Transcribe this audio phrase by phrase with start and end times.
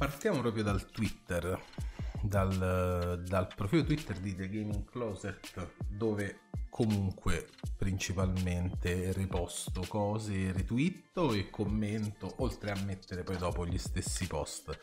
[0.00, 1.62] partiamo proprio dal Twitter,
[2.22, 11.50] dal, dal, profilo Twitter di The Gaming Closet, dove comunque principalmente riposto cose, retweetto e
[11.50, 14.74] commento, oltre a mettere poi dopo gli stessi post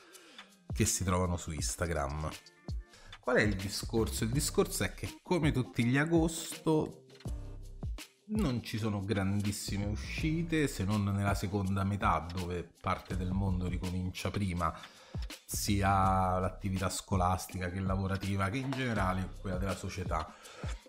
[0.72, 2.30] che si trovano su Instagram.
[3.20, 4.24] Qual è il discorso?
[4.24, 7.06] Il discorso è che come tutti gli agosto
[8.28, 14.30] non ci sono grandissime uscite se non nella seconda metà dove parte del mondo ricomincia
[14.30, 14.72] prima
[15.46, 20.34] sia l'attività scolastica che lavorativa che in generale quella della società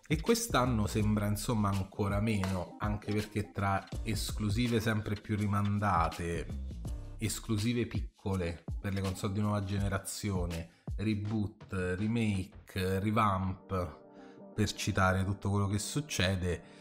[0.06, 6.66] e quest'anno sembra insomma ancora meno anche perché tra esclusive sempre più rimandate
[7.18, 13.96] esclusive piccole per le console di nuova generazione reboot, remake, revamp
[14.54, 16.76] per citare tutto quello che succede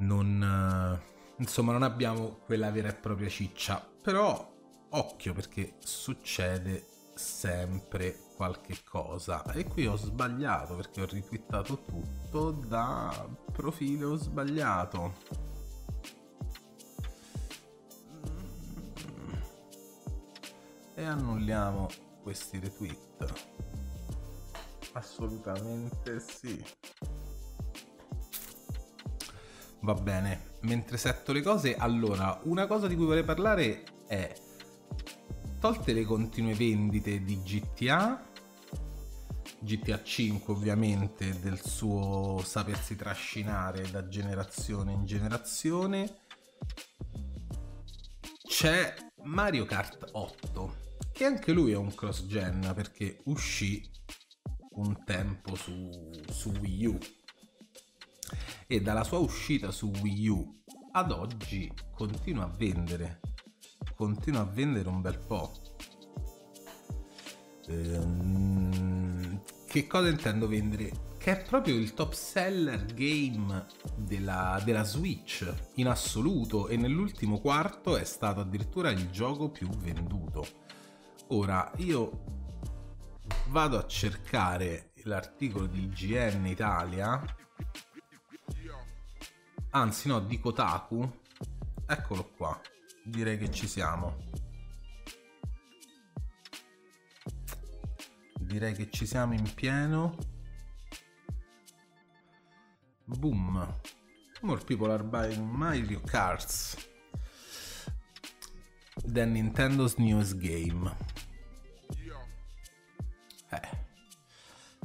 [0.00, 0.98] non,
[1.38, 3.86] insomma, non abbiamo quella vera e propria ciccia.
[4.02, 4.58] Però
[4.90, 9.44] occhio perché succede sempre qualche cosa.
[9.52, 15.14] E qui ho sbagliato perché ho ritwittato tutto da profilo sbagliato.
[20.94, 21.88] E annulliamo
[22.22, 23.32] questi retweet.
[24.92, 26.62] Assolutamente sì.
[29.82, 34.30] Va bene, mentre setto le cose, allora, una cosa di cui vorrei parlare è
[35.60, 38.18] tolte le continue vendite di GTA,
[39.58, 46.20] GTA 5 ovviamente del suo sapersi trascinare da generazione in generazione,
[48.42, 48.94] c'è
[49.24, 50.76] Mario Kart 8,
[51.12, 53.86] che anche lui è un cross gen perché uscì
[54.76, 55.90] un tempo su,
[56.30, 56.98] su Wii U.
[58.66, 63.20] E dalla sua uscita su Wii U ad oggi continua a vendere,
[64.00, 65.52] continua a vendere un bel po'.
[67.66, 71.08] Ehm, che cosa intendo vendere?
[71.18, 77.98] Che è proprio il top seller game della, della Switch in assoluto e nell'ultimo quarto
[77.98, 80.46] è stato addirittura il gioco più venduto.
[81.28, 82.24] Ora io
[83.48, 87.22] vado a cercare l'articolo di IGN Italia
[89.72, 91.18] anzi no, di Kotaku.
[91.86, 92.58] Eccolo qua,
[93.04, 94.28] direi che ci siamo.
[98.38, 100.16] Direi che ci siamo in pieno.
[103.04, 103.80] Boom.
[104.42, 106.88] More people are buying Mario Kart
[109.04, 110.90] than Nintendo's newest game.
[113.50, 113.78] Eh.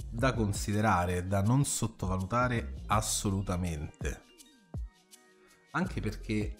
[0.10, 4.24] Da considerare, da non sottovalutare assolutamente
[5.76, 6.56] anche perché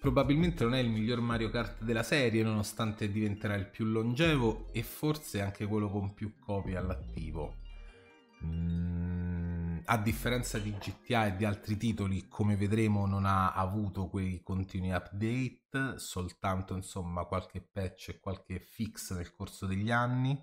[0.00, 4.82] probabilmente non è il miglior Mario Kart della serie, nonostante diventerà il più longevo e
[4.82, 7.56] forse anche quello con più copie all'attivo.
[8.44, 14.42] Mm, a differenza di GTA e di altri titoli, come vedremo, non ha avuto quei
[14.42, 20.40] continui update, soltanto insomma qualche patch e qualche fix nel corso degli anni.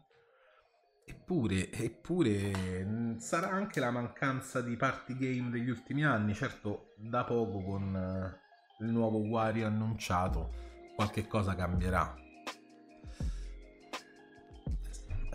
[1.08, 7.24] Eppure, eppure mm, sarà anche la mancanza di party game degli ultimi anni, certo da
[7.24, 8.45] poco con eh,
[8.80, 10.50] il nuovo Wario annunciato
[10.96, 12.16] qualche cosa cambierà.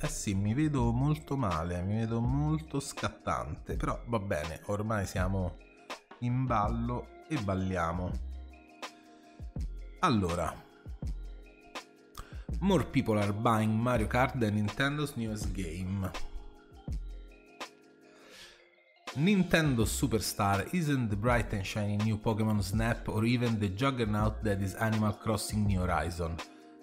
[0.02, 5.58] Eh sì, mi vedo molto male, mi vedo molto scattante, però va bene, ormai siamo
[6.20, 8.10] in ballo e balliamo.
[10.00, 10.68] Allora,
[12.62, 16.10] More people are buying Mario Kart than Nintendo's newest game.
[19.16, 24.62] Nintendo Superstar isn't the bright and shiny new Pokemon Snap or even the juggernaut that
[24.62, 26.36] is Animal Crossing New Horizon.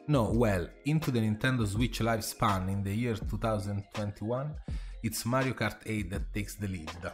[0.07, 4.53] No, well, into the Nintendo Switch lifespan in the year 2021,
[5.03, 7.13] it's Mario Kart 8 that takes the lead.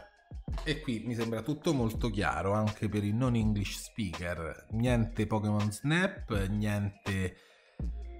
[0.64, 4.66] E qui mi sembra tutto molto chiaro anche per i non English speaker.
[4.72, 7.36] Niente Pokémon Snap, niente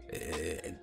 [0.07, 0.79] eh,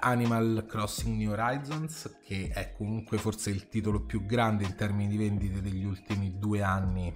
[0.00, 5.16] Animal Crossing New Horizons, che è comunque forse il titolo più grande in termini di
[5.16, 7.14] vendite degli ultimi due anni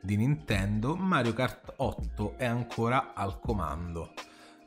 [0.00, 4.12] di Nintendo, Mario Kart 8 è ancora al comando.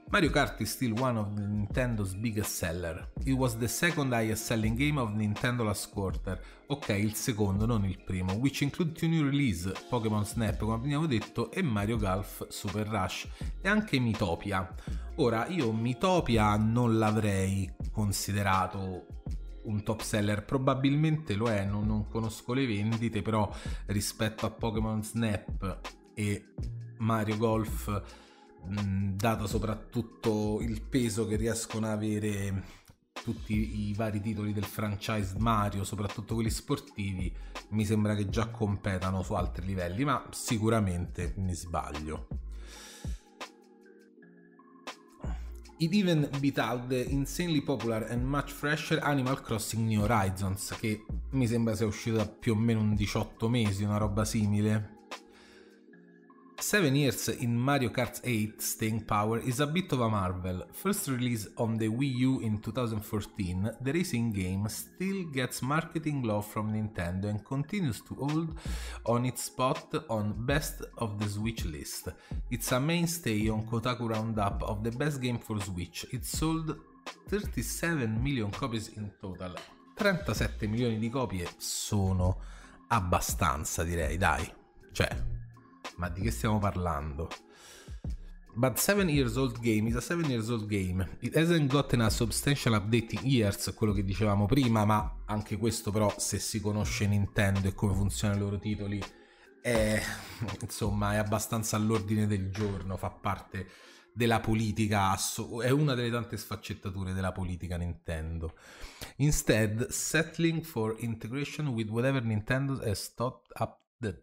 [0.10, 3.08] Mario Kart is still one of Nintendo's biggest seller.
[3.26, 6.40] It was the second highest selling game of Nintendo last quarter.
[6.68, 11.08] Ok, il secondo, non il primo, which include two new release, Pokémon Snap, come abbiamo
[11.08, 13.28] detto, e Mario Golf Super Rush,
[13.62, 14.74] e anche Mitopia.
[15.16, 19.08] Ora, io Mitopia non l'avrei considerato
[19.64, 23.52] un top seller, probabilmente lo è, non, non conosco le vendite, però
[23.88, 25.80] rispetto a Pokémon Snap
[26.14, 26.54] e
[26.98, 28.24] Mario Golf
[29.16, 32.84] dato soprattutto il peso che riescono a avere
[33.24, 37.34] tutti i vari titoli del franchise Mario, soprattutto quelli sportivi,
[37.70, 42.28] mi sembra che già competano su altri livelli, ma sicuramente mi sbaglio.
[45.78, 51.04] It even beat out the insanely popular and much fresher Animal Crossing New Horizons, che
[51.32, 54.95] mi sembra sia uscito da più o meno un 18 mesi, una roba simile.
[56.60, 60.66] Seven Years in Mario Kart 8 Staying Power is a bit of a marvel.
[60.72, 66.48] First released on the Wii U in 2014, the racing game still gets marketing love
[66.48, 68.58] from Nintendo and continues to hold
[69.06, 72.08] on its spot on Best of the Switch list.
[72.50, 76.06] It's a mainstay on Kotaku Roundup of the best game for Switch.
[76.12, 76.78] It sold
[77.28, 79.54] 37 million copies in total.
[79.96, 82.40] 37 milioni di copie sono
[82.88, 84.52] abbastanza, direi, dai.
[84.92, 85.35] Cioè,
[85.98, 87.30] ma di che stiamo parlando?
[88.54, 91.18] But 7 years old game is a 7 years old game.
[91.20, 95.92] It hasn't gotten a substantial update in years, quello che dicevamo prima, ma anche questo
[95.92, 99.04] però se si conosce Nintendo e come funzionano i loro titoli
[99.62, 100.02] è
[100.62, 103.68] insomma è abbastanza all'ordine del giorno, fa parte
[104.14, 105.18] della politica,
[105.62, 108.54] è una delle tante sfaccettature della politica Nintendo.
[109.18, 114.18] Instead, settling for integration with whatever Nintendo has thought up the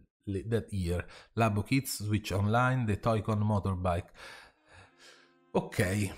[0.48, 1.04] that year.
[1.34, 4.10] Labo Kids, Switch Online, The Toycon Motorbike.
[5.52, 6.14] Ok.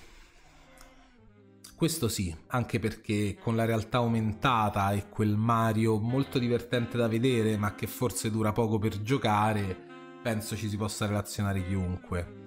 [1.77, 7.57] Questo sì, anche perché con la realtà aumentata e quel Mario molto divertente da vedere,
[7.57, 9.77] ma che forse dura poco per giocare,
[10.23, 12.43] penso ci si possa relazionare chiunque.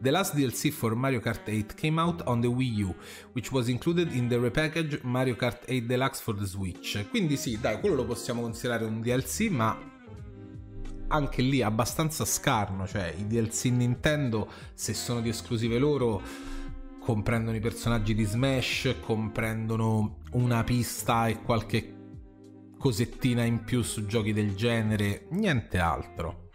[0.00, 2.94] The last DLC for Mario Kart 8 came out on the Wii U,
[3.32, 7.06] which was included in the repackaged Mario Kart 8 Deluxe for the Switch.
[7.10, 9.76] Quindi sì, dai, quello lo possiamo considerare un DLC, ma
[11.12, 16.22] anche lì abbastanza scarno, cioè i DLC Nintendo se sono di esclusive loro
[17.00, 21.96] comprendono i personaggi di Smash, comprendono una pista e qualche
[22.78, 26.48] cosettina in più su giochi del genere, niente altro.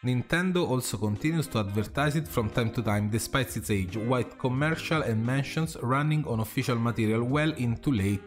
[0.00, 5.02] Nintendo also continues to advertise it from time to time despite its age, white commercial
[5.02, 8.22] and mentions running on official material well into late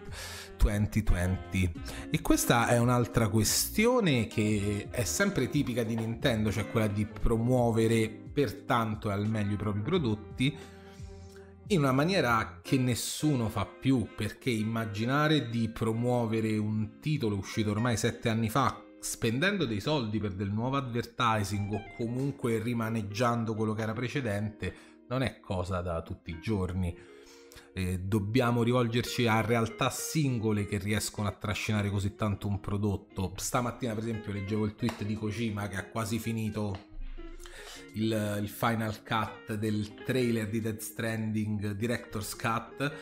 [0.61, 1.71] 2020.
[2.09, 8.09] E questa è un'altra questione che è sempre tipica di Nintendo, cioè quella di promuovere
[8.09, 10.57] per tanto e al meglio i propri prodotti
[11.67, 17.95] in una maniera che nessuno fa più, perché immaginare di promuovere un titolo uscito ormai
[17.95, 23.81] sette anni fa spendendo dei soldi per del nuovo advertising o comunque rimaneggiando quello che
[23.81, 24.75] era precedente
[25.07, 26.95] non è cosa da tutti i giorni
[27.73, 33.33] eh, dobbiamo rivolgerci a realtà singole che riescono a trascinare così tanto un prodotto.
[33.35, 36.89] Stamattina, per esempio, leggevo il tweet di Kojima che ha quasi finito
[37.93, 42.93] il, il final cut del trailer di Dead Stranding Director's Cut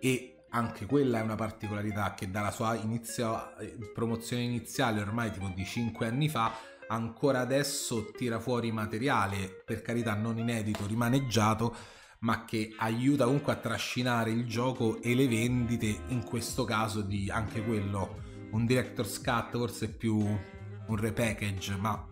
[0.00, 3.52] e anche quella è una particolarità che dalla sua inizio,
[3.94, 6.54] promozione iniziale ormai tipo di 5 anni fa
[6.88, 11.74] ancora adesso tira fuori materiale per carità non inedito rimaneggiato
[12.22, 17.30] ma che aiuta comunque a trascinare il gioco e le vendite, in questo caso di
[17.30, 18.20] anche quello,
[18.50, 22.06] un director's cut, forse più un repackage, ma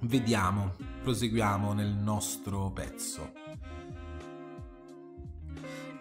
[0.00, 3.32] vediamo, proseguiamo nel nostro pezzo.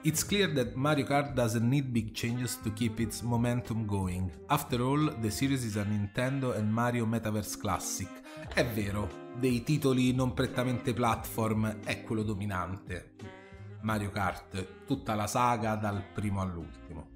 [0.02, 4.32] It's clear that Mario Kart doesn't need big changes to keep its momentum going.
[4.48, 8.08] After all, the series is a Nintendo and Mario Metaverse Classic.
[8.54, 13.16] È vero, dei titoli non prettamente platform è quello dominante.
[13.82, 17.12] Mario Kart, tutta la saga dal primo all'ultimo.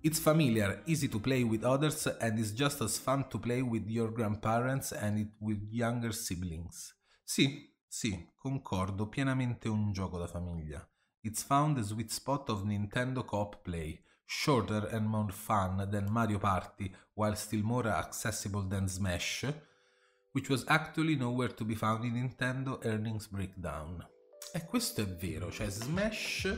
[0.00, 3.88] It's familiar, easy to play with others and is just as fun to play with
[3.88, 6.96] your grandparents and it with younger siblings.
[7.22, 10.88] Sì, sì, concordo, pienamente un gioco da famiglia.
[11.20, 16.38] It's found the sweet spot of Nintendo co-op play, shorter and more fun than Mario
[16.38, 19.46] Party while still more accessible than Smash,
[20.38, 24.06] which was actually nowhere to be found in Nintendo Earnings Breakdown.
[24.52, 26.56] E questo è vero, cioè Smash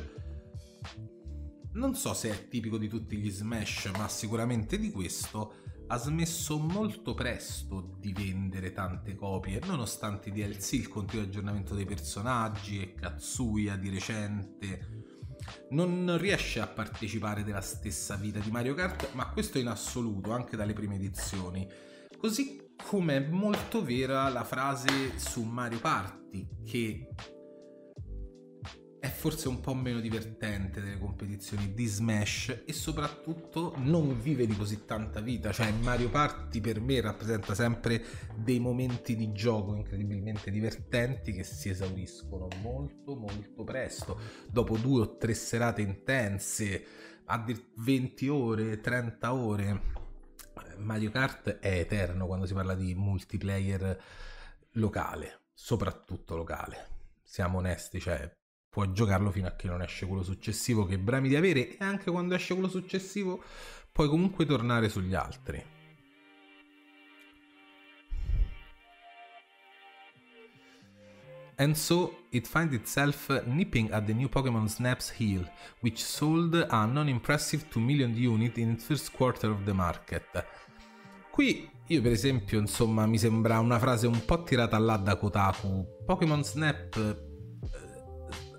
[1.72, 5.54] non so se è tipico di tutti gli Smash, ma sicuramente di questo
[5.86, 11.86] ha smesso molto presto di vendere tante copie, nonostante i DLC, il continuo aggiornamento dei
[11.86, 15.04] personaggi e Katsuya di recente
[15.70, 20.54] non riesce a partecipare della stessa vita di Mario Kart, ma questo in assoluto, anche
[20.54, 21.66] dalle prime edizioni.
[22.18, 27.08] Così come è molto vera la frase su Mario Party, che
[29.00, 34.54] è forse un po' meno divertente delle competizioni di Smash e soprattutto non vive di
[34.54, 38.04] così tanta vita, cioè Mario Party per me rappresenta sempre
[38.36, 44.20] dei momenti di gioco incredibilmente divertenti che si esauriscono molto molto presto,
[44.50, 46.84] dopo due o tre serate intense,
[47.24, 47.44] a
[47.76, 49.99] 20 ore, 30 ore.
[50.80, 54.02] Mario Kart è eterno quando si parla di multiplayer
[54.72, 56.88] locale, soprattutto locale.
[57.22, 58.30] Siamo onesti, cioè
[58.68, 62.10] puoi giocarlo fino a che non esce quello successivo che brami di avere e anche
[62.10, 63.42] quando esce quello successivo
[63.92, 65.78] puoi comunque tornare sugli altri.
[71.60, 75.46] And so it finds itself nipping at the new Pokemon Snap's heel,
[75.80, 80.24] which sold a non-impressive 2 million unit in its first quarter of the market.
[81.30, 86.04] Qui io per esempio, insomma, mi sembra una frase un po' tirata là da Kotaku.
[86.06, 87.28] Pokémon Snap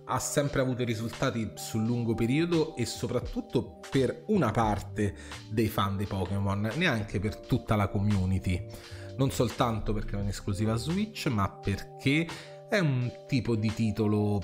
[0.03, 5.15] ha sempre avuto risultati sul lungo periodo e soprattutto per una parte
[5.49, 8.65] dei fan dei Pokémon, neanche per tutta la community.
[9.15, 12.27] Non soltanto perché è esclusiva Switch, ma perché
[12.69, 14.41] è un tipo di titolo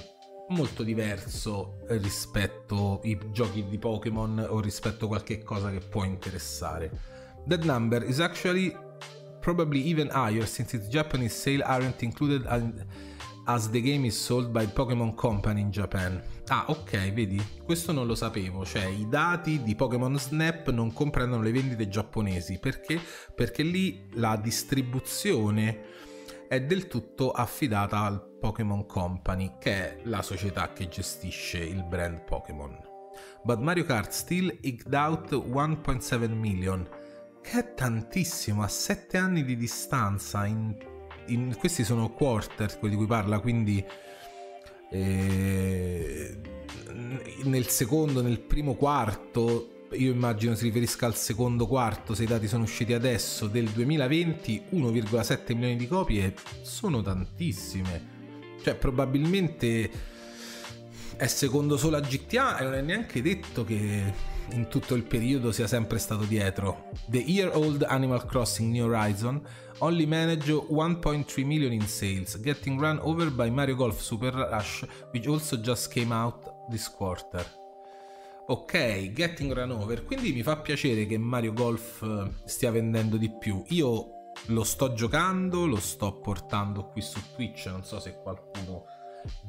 [0.50, 7.17] molto diverso rispetto ai giochi di Pokémon o rispetto a qualche cosa che può interessare.
[7.48, 8.76] That number is actually
[9.40, 12.46] probably even higher since its Japanese sale aren't included
[13.48, 16.22] as the game is sold by Pokémon Company in Japan.
[16.50, 21.42] Ah, ok, vedi, questo non lo sapevo, cioè i dati di Pokémon Snap non comprendono
[21.42, 23.00] le vendite giapponesi, perché?
[23.34, 25.86] Perché lì la distribuzione
[26.50, 32.26] è del tutto affidata al Pokémon Company, che è la società che gestisce il brand
[32.26, 32.78] Pokémon.
[33.44, 36.86] But Mario Kart still eked out 1.7 million,
[37.50, 40.76] che è tantissimo, a 7 anni di distanza in
[41.28, 43.84] in, questi sono quarter, quelli di cui parla, quindi
[44.92, 46.38] eh,
[47.44, 52.48] nel secondo, nel primo quarto, io immagino si riferisca al secondo quarto, se i dati
[52.48, 58.16] sono usciti adesso, del 2020, 1,7 milioni di copie sono tantissime.
[58.62, 59.90] Cioè, probabilmente
[61.16, 65.52] è secondo solo a GTA e non è neanche detto che in tutto il periodo
[65.52, 66.90] sia sempre stato dietro.
[67.08, 69.42] The Year Old Animal Crossing New Horizon
[69.80, 75.28] only managed 1.3 million in sales, getting run over by Mario Golf Super Rush, which
[75.28, 77.46] also just came out this quarter.
[78.48, 83.30] Ok, getting run over, quindi mi fa piacere che Mario Golf eh, stia vendendo di
[83.30, 83.62] più.
[83.70, 84.12] Io
[84.48, 88.86] lo sto giocando, lo sto portando qui su Twitch, non so se qualcuno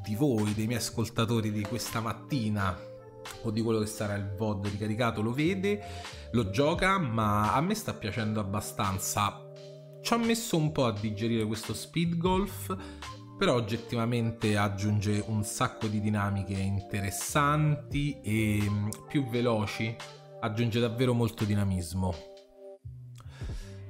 [0.03, 2.77] di voi, dei miei ascoltatori di questa mattina
[3.43, 5.81] o di quello che sarà il VOD ricaricato lo vede,
[6.31, 9.45] lo gioca, ma a me sta piacendo abbastanza.
[10.01, 12.75] Ci ho messo un po' a digerire questo speed golf,
[13.37, 19.95] però oggettivamente aggiunge un sacco di dinamiche interessanti e mm, più veloci,
[20.41, 22.13] aggiunge davvero molto dinamismo.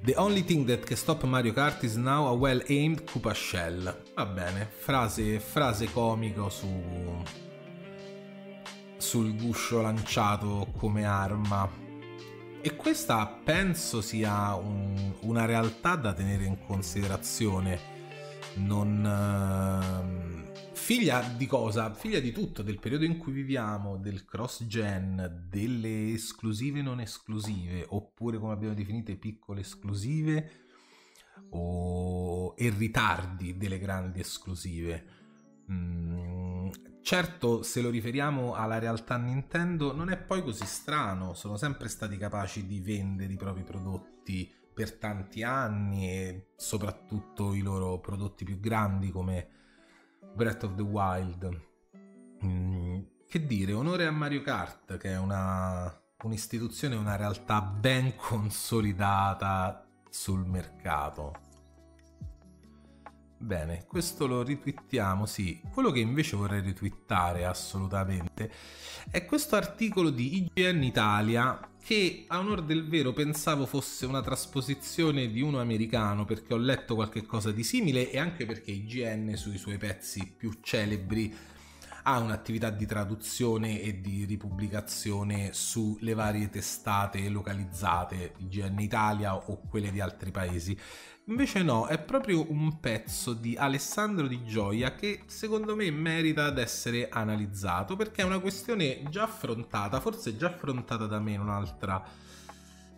[0.01, 4.03] The only thing that can stop Mario Kart is now a well-aimed Koopa Shell.
[4.15, 6.67] Va bene, frase, frase comico su,
[8.99, 11.87] sul guscio lanciato come arma.
[12.61, 17.97] E questa penso sia un, una realtà da tenere in considerazione.
[18.55, 19.05] Non.
[19.05, 21.93] Uh, figlia di cosa?
[21.93, 27.85] Figlia di tutto, del periodo in cui viviamo, del cross gen, delle esclusive non esclusive,
[27.87, 30.51] oppure come abbiamo definito piccole esclusive,
[31.51, 32.53] o...
[32.57, 35.05] e ritardi delle grandi esclusive.
[35.71, 36.48] Mm,
[37.01, 42.17] certo, se lo riferiamo alla realtà Nintendo, non è poi così strano, sono sempre stati
[42.17, 48.59] capaci di vendere i propri prodotti per tanti anni e soprattutto i loro prodotti più
[48.59, 49.49] grandi come
[50.33, 51.67] Breath of the Wild.
[52.45, 59.85] Mm, che dire, onore a Mario Kart, che è una, un'istituzione, una realtà ben consolidata
[60.09, 61.48] sul mercato.
[63.41, 65.61] Bene, questo lo ritwittiamo, sì.
[65.71, 68.51] Quello che invece vorrei ritwittare assolutamente
[69.09, 75.31] è questo articolo di IGN Italia che a onore del vero pensavo fosse una trasposizione
[75.31, 79.57] di uno americano perché ho letto qualche cosa di simile e anche perché IGN sui
[79.57, 81.33] suoi pezzi più celebri
[82.03, 89.91] ha un'attività di traduzione e di ripubblicazione sulle varie testate localizzate, IGN Italia o quelle
[89.91, 90.77] di altri paesi.
[91.29, 96.57] Invece no, è proprio un pezzo di Alessandro Di Gioia che secondo me merita ad
[96.57, 102.03] essere analizzato perché è una questione già affrontata, forse già affrontata da me in un'altra,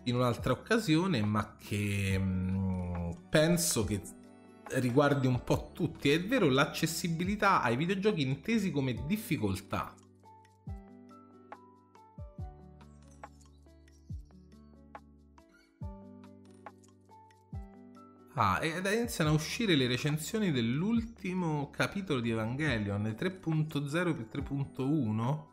[0.04, 4.00] in un'altra occasione, ma che mh, mm, penso che
[4.76, 6.10] riguardi un po' tutti.
[6.10, 9.94] È vero, l'accessibilità ai videogiochi intesi come difficoltà.
[18.34, 25.44] Ah, ed iniziano a uscire le recensioni dell'ultimo capitolo di Evangelion 3.0 più 3.1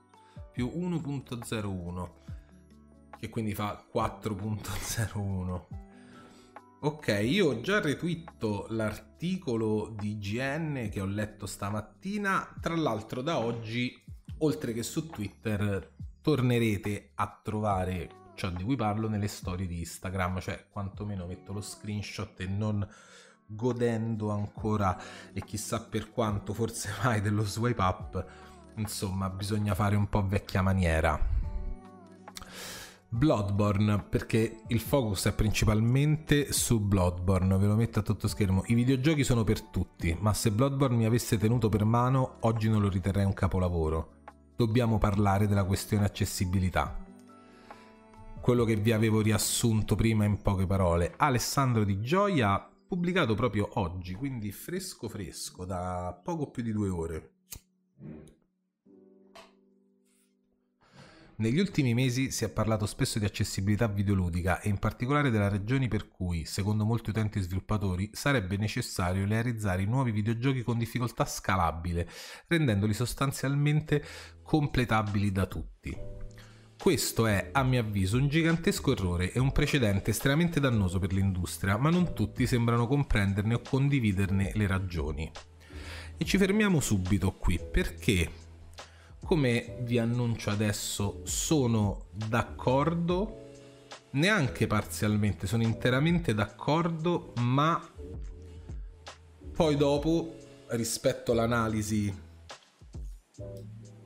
[0.54, 2.10] più 1.01
[3.20, 5.62] che quindi fa 4.01
[6.80, 12.56] ok io ho già retweeto l'articolo di GN che ho letto stamattina.
[12.62, 14.02] Tra l'altro da oggi
[14.38, 20.40] oltre che su Twitter tornerete a trovare ciò di cui parlo nelle storie di Instagram,
[20.40, 22.88] cioè quantomeno metto lo screenshot e non
[23.46, 24.98] godendo ancora
[25.34, 28.26] e chissà per quanto, forse mai dello swipe up,
[28.76, 31.20] insomma bisogna fare un po' vecchia maniera.
[33.12, 38.64] Bloodborne, perché il focus è principalmente su Bloodborne, ve lo metto a tutto schermo.
[38.68, 42.80] I videogiochi sono per tutti, ma se Bloodborne mi avesse tenuto per mano, oggi non
[42.80, 44.14] lo riterrei un capolavoro.
[44.56, 47.08] Dobbiamo parlare della questione accessibilità
[48.42, 51.14] quello che vi avevo riassunto prima in poche parole.
[51.18, 57.34] Alessandro Di Gioia, pubblicato proprio oggi, quindi fresco fresco, da poco più di due ore.
[61.40, 65.88] Negli ultimi mesi si è parlato spesso di accessibilità videoludica e in particolare delle ragioni
[65.88, 72.10] per cui, secondo molti utenti sviluppatori, sarebbe necessario realizzare i nuovi videogiochi con difficoltà scalabile,
[72.48, 74.04] rendendoli sostanzialmente
[74.44, 76.19] completabili da tutti.
[76.82, 81.76] Questo è, a mio avviso, un gigantesco errore e un precedente estremamente dannoso per l'industria,
[81.76, 85.30] ma non tutti sembrano comprenderne o condividerne le ragioni.
[86.16, 88.32] E ci fermiamo subito qui, perché,
[89.26, 93.50] come vi annuncio adesso, sono d'accordo,
[94.12, 97.78] neanche parzialmente, sono interamente d'accordo, ma
[99.54, 100.34] poi dopo,
[100.70, 102.28] rispetto all'analisi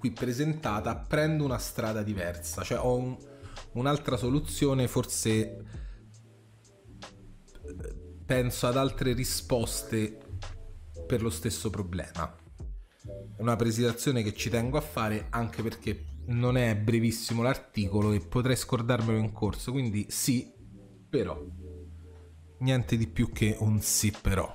[0.03, 3.15] qui presentata prendo una strada diversa, cioè ho un,
[3.75, 5.63] un'altra soluzione, forse
[8.25, 10.19] penso ad altre risposte
[11.07, 12.36] per lo stesso problema.
[13.38, 18.57] Una presentazione che ci tengo a fare anche perché non è brevissimo l'articolo e potrei
[18.57, 20.51] scordarmelo in corso, quindi sì,
[21.10, 21.41] però.
[22.58, 24.54] Niente di più che un sì però.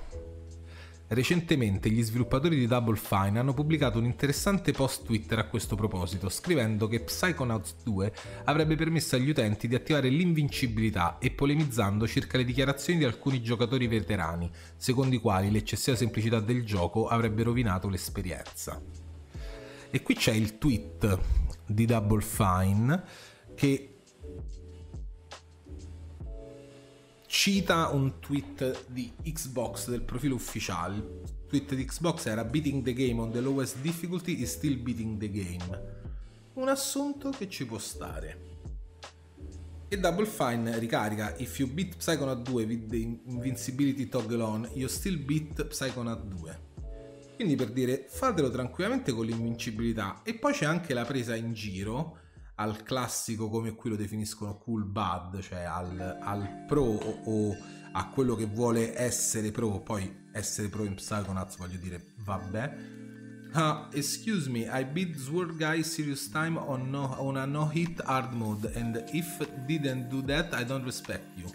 [1.10, 6.28] Recentemente gli sviluppatori di Double Fine hanno pubblicato un interessante post Twitter a questo proposito,
[6.28, 8.12] scrivendo che Psychonauts 2
[8.44, 13.86] avrebbe permesso agli utenti di attivare l'invincibilità e polemizzando circa le dichiarazioni di alcuni giocatori
[13.86, 18.78] veterani, secondo i quali l'eccessiva semplicità del gioco avrebbe rovinato l'esperienza.
[19.90, 21.18] E qui c'è il tweet
[21.64, 23.02] di Double Fine
[23.54, 23.97] che
[27.28, 30.96] cita un tweet di Xbox del profilo ufficiale.
[30.96, 35.18] Il tweet di Xbox era Beating the game on the lowest difficulty is still beating
[35.18, 35.96] the game.
[36.54, 38.46] Un assunto che ci può stare.
[39.88, 44.88] E Double Fine ricarica If you beat Psychonaut 2 with the invincibility toggle on, you
[44.88, 46.60] still beat Psychonaut 2.
[47.36, 50.22] Quindi per dire fatelo tranquillamente con l'invincibilità.
[50.24, 52.17] E poi c'è anche la presa in giro
[52.60, 57.56] al classico come qui lo definiscono cool bad, cioè al, al pro o, o,
[57.92, 62.76] a quello che vuole essere pro, poi essere pro in Psychonauts voglio dire vabbè.
[63.54, 68.02] Uh, excuse me, I beat Sword Guy serious time on, no, on a no hit
[68.04, 71.50] hard mode and if didn't do that I don't respect you.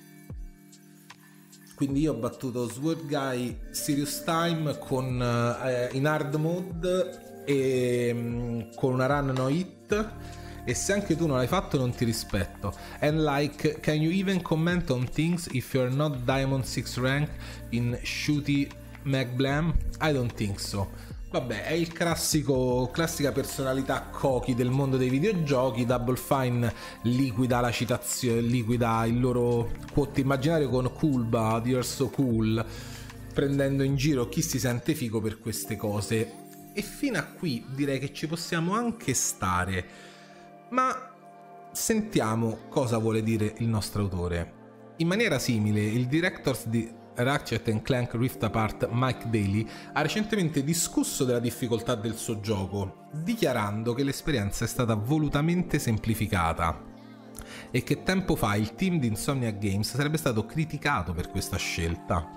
[1.76, 8.74] Quindi io ho battuto Sword Guy Serious Time con, uh, in hard mode e um,
[8.76, 10.32] con una run no hit
[10.66, 12.74] e se anche tu non l'hai fatto non ti rispetto.
[13.00, 17.30] And like, can you even comment on things if you're not Diamond 6 rank
[17.70, 18.70] in Shooty
[19.04, 19.74] McBlam?
[20.02, 21.12] I don't think so.
[21.34, 25.84] Vabbè, è il classico, classica personalità Koki del mondo dei videogiochi.
[25.84, 26.72] Double Fine
[27.02, 30.92] liquida la citazione, liquida il loro quote immaginario con
[31.28, 32.64] Bud, You're so cool,
[33.34, 36.34] prendendo in giro chi si sente figo per queste cose.
[36.72, 40.12] E fino a qui direi che ci possiamo anche stare.
[40.74, 41.12] Ma
[41.72, 44.62] sentiamo cosa vuole dire il nostro autore.
[44.98, 51.26] In maniera simile, il directors di Ratchet Clank Rift Apart Mike Daly ha recentemente discusso
[51.26, 56.82] della difficoltà del suo gioco, dichiarando che l'esperienza è stata volutamente semplificata
[57.70, 62.28] e che tempo fa il team di Insomnia Games sarebbe stato criticato per questa scelta.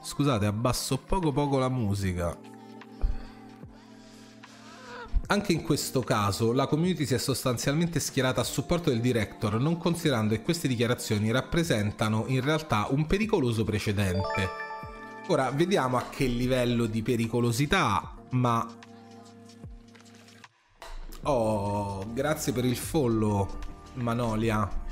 [0.00, 2.54] Scusate, abbasso poco poco la musica
[5.28, 9.76] Anche in questo caso la community si è sostanzialmente schierata a supporto del director, non
[9.76, 14.48] considerando che queste dichiarazioni rappresentano in realtà un pericoloso precedente.
[15.26, 18.64] Ora vediamo a che livello di pericolosità, ma...
[21.22, 23.48] Oh, grazie per il follow,
[23.94, 24.85] Manolia.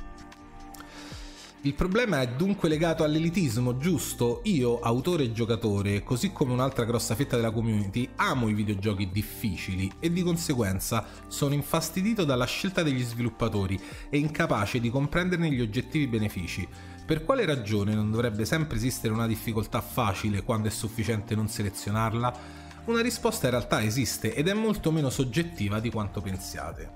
[1.65, 4.41] Il problema è dunque legato all'elitismo, giusto?
[4.43, 9.91] Io, autore e giocatore, così come un'altra grossa fetta della community, amo i videogiochi difficili
[9.99, 16.05] e di conseguenza sono infastidito dalla scelta degli sviluppatori e incapace di comprenderne gli oggettivi
[16.05, 16.67] benefici.
[17.03, 22.39] Per quale ragione non dovrebbe sempre esistere una difficoltà facile quando è sufficiente non selezionarla?
[22.85, 26.91] Una risposta in realtà esiste ed è molto meno soggettiva di quanto pensiate.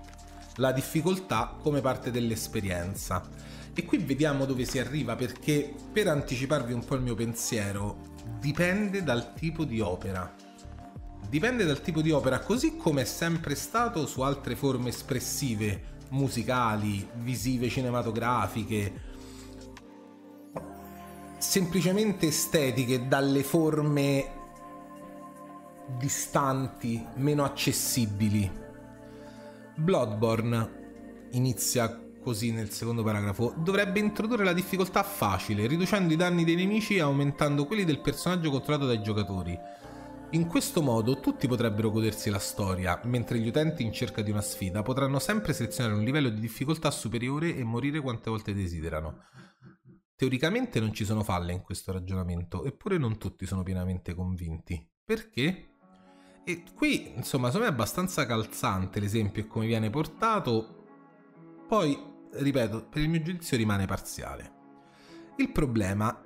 [0.57, 3.57] La difficoltà come parte dell'esperienza.
[3.79, 9.03] E qui vediamo dove si arriva perché per anticiparvi un po' il mio pensiero, dipende
[9.03, 10.35] dal tipo di opera.
[11.29, 17.07] Dipende dal tipo di opera, così come è sempre stato su altre forme espressive, musicali,
[17.19, 19.01] visive, cinematografiche,
[21.37, 24.29] semplicemente estetiche, dalle forme
[25.97, 28.51] distanti, meno accessibili.
[29.75, 36.55] Bloodborne inizia così nel secondo paragrafo, dovrebbe introdurre la difficoltà facile, riducendo i danni dei
[36.55, 39.57] nemici e aumentando quelli del personaggio controllato dai giocatori.
[40.31, 44.41] In questo modo tutti potrebbero godersi la storia, mentre gli utenti in cerca di una
[44.41, 49.23] sfida potranno sempre selezionare un livello di difficoltà superiore e morire quante volte desiderano.
[50.15, 54.87] Teoricamente non ci sono falle in questo ragionamento, eppure non tutti sono pienamente convinti.
[55.03, 55.77] Perché?
[56.43, 60.85] E qui, insomma, secondo me è abbastanza calzante l'esempio e come viene portato.
[61.67, 61.97] Poi
[62.31, 64.53] ripeto, per il mio giudizio rimane parziale.
[65.37, 66.23] Il problema...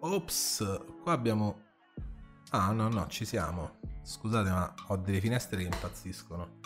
[0.00, 1.62] Ops, qua abbiamo...
[2.50, 3.78] Ah, no, no, ci siamo.
[4.02, 6.58] Scusate, ma ho delle finestre che impazziscono.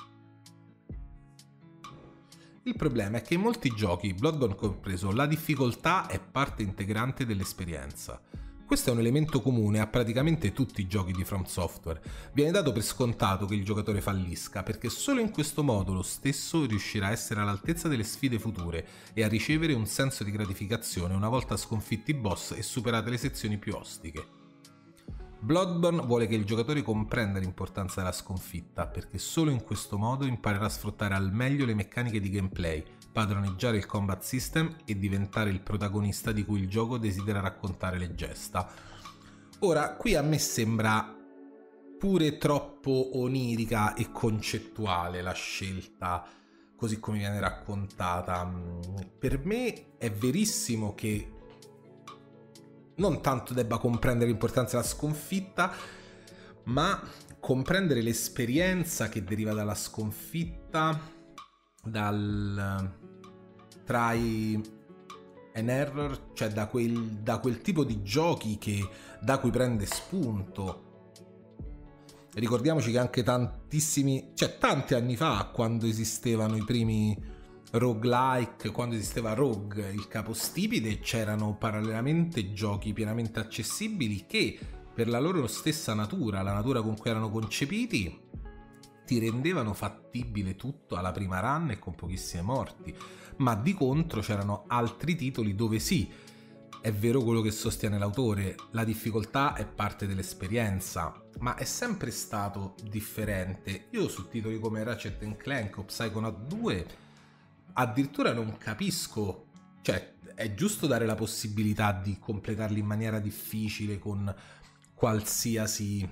[2.66, 8.22] Il problema è che in molti giochi, Bloodborne compreso, la difficoltà è parte integrante dell'esperienza.
[8.74, 12.02] Questo è un elemento comune a praticamente tutti i giochi di From Software.
[12.32, 16.66] Viene dato per scontato che il giocatore fallisca, perché solo in questo modo lo stesso
[16.66, 18.84] riuscirà a essere all'altezza delle sfide future
[19.14, 23.16] e a ricevere un senso di gratificazione una volta sconfitti i boss e superate le
[23.16, 24.26] sezioni più ostiche.
[25.38, 30.64] Bloodborne vuole che il giocatore comprenda l'importanza della sconfitta, perché solo in questo modo imparerà
[30.64, 32.82] a sfruttare al meglio le meccaniche di gameplay,
[33.14, 38.16] padroneggiare il combat system e diventare il protagonista di cui il gioco desidera raccontare le
[38.16, 38.68] gesta.
[39.60, 41.16] Ora, qui a me sembra
[41.96, 46.26] pure troppo onirica e concettuale la scelta
[46.76, 48.52] così come viene raccontata.
[49.16, 51.32] Per me è verissimo che
[52.96, 55.72] non tanto debba comprendere l'importanza della sconfitta,
[56.64, 57.00] ma
[57.38, 61.00] comprendere l'esperienza che deriva dalla sconfitta,
[61.82, 63.02] dal
[63.84, 64.60] try
[65.54, 68.88] and error, cioè da quel, da quel tipo di giochi che,
[69.20, 70.82] da cui prende spunto.
[72.34, 77.16] Ricordiamoci che anche tantissimi, cioè tanti anni fa, quando esistevano i primi
[77.70, 84.58] roguelike, quando esisteva Rogue, il capostipite, c'erano parallelamente giochi pienamente accessibili che
[84.92, 88.20] per la loro stessa natura, la natura con cui erano concepiti,
[89.04, 92.96] ti rendevano fattibile tutto alla prima run e con pochissime morti
[93.38, 96.10] ma di contro c'erano altri titoli dove sì,
[96.80, 102.74] è vero quello che sostiene l'autore, la difficoltà è parte dell'esperienza, ma è sempre stato
[102.82, 103.86] differente.
[103.92, 106.86] Io su titoli come Ratchet Clank o Psychonaut 2
[107.72, 109.46] addirittura non capisco,
[109.80, 114.34] cioè è giusto dare la possibilità di completarli in maniera difficile con
[114.92, 116.06] qualsiasi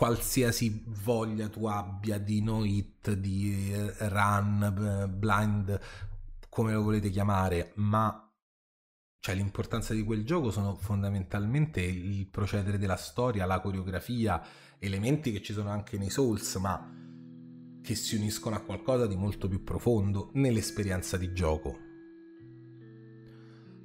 [0.00, 5.78] qualsiasi voglia tu abbia di no hit, di eh, run, blind,
[6.48, 8.32] come lo volete chiamare, ma
[9.20, 14.42] cioè, l'importanza di quel gioco sono fondamentalmente il procedere della storia, la coreografia,
[14.78, 16.90] elementi che ci sono anche nei Souls, ma
[17.82, 21.89] che si uniscono a qualcosa di molto più profondo nell'esperienza di gioco.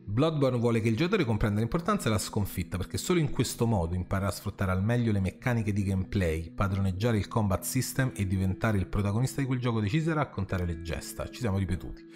[0.08, 4.30] Bloodborne vuole che il giocatore comprenda l'importanza della sconfitta perché solo in questo modo imparerà
[4.30, 8.86] a sfruttare al meglio le meccaniche di gameplay, padroneggiare il combat system e diventare il
[8.86, 11.28] protagonista di quel gioco deciso a raccontare le gesta.
[11.28, 12.08] Ci siamo ripetuti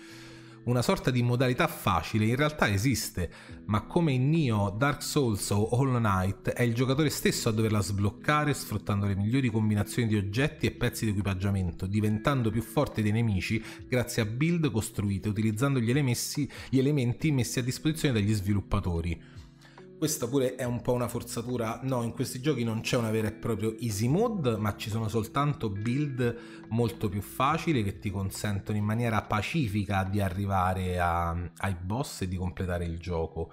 [0.65, 3.31] una sorta di modalità facile in realtà esiste,
[3.65, 7.81] ma come in Nioh, Dark Souls o Hollow Knight è il giocatore stesso a doverla
[7.81, 13.11] sbloccare sfruttando le migliori combinazioni di oggetti e pezzi di equipaggiamento, diventando più forte dei
[13.11, 19.38] nemici grazie a build costruite utilizzando gli, elemessi, gli elementi messi a disposizione dagli sviluppatori.
[19.99, 21.81] Questa pure è un po' una forzatura.
[21.83, 25.09] No, in questi giochi non c'è una vera e propria easy mode, ma ci sono
[25.09, 31.75] soltanto build molto più facili che ti consentono in maniera pacifica di arrivare a, ai
[31.77, 33.51] boss e di completare il gioco.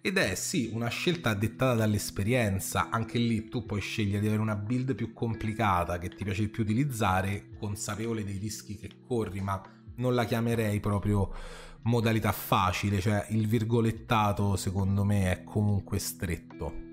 [0.00, 4.56] Ed è sì una scelta dettata dall'esperienza, anche lì tu puoi scegliere di avere una
[4.56, 9.62] build più complicata che ti piace di più utilizzare, consapevole dei rischi che corri, ma
[9.98, 11.32] non la chiamerei proprio
[11.86, 16.84] modalità facile, cioè il virgolettato secondo me è comunque stretto.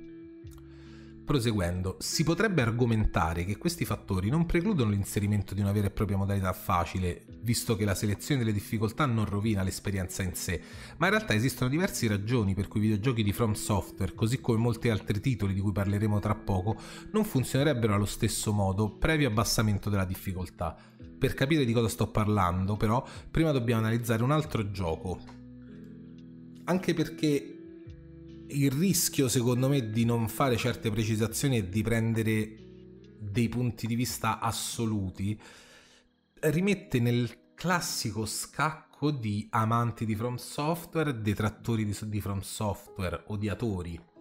[1.25, 6.17] Proseguendo, si potrebbe argomentare che questi fattori non precludono l'inserimento di una vera e propria
[6.17, 10.61] modalità facile, visto che la selezione delle difficoltà non rovina l'esperienza in sé,
[10.97, 14.57] ma in realtà esistono diverse ragioni per cui i videogiochi di From Software, così come
[14.57, 16.75] molti altri titoli di cui parleremo tra poco,
[17.11, 20.75] non funzionerebbero allo stesso modo previo abbassamento della difficoltà.
[21.17, 25.19] Per capire di cosa sto parlando, però, prima dobbiamo analizzare un altro gioco.
[26.65, 27.57] Anche perché
[28.47, 32.57] il rischio, secondo me, di non fare certe precisazioni e di prendere
[33.19, 35.39] dei punti di vista assoluti
[36.41, 44.11] rimette nel classico scacco di amanti di From Software, detrattori di, From Software, odiatori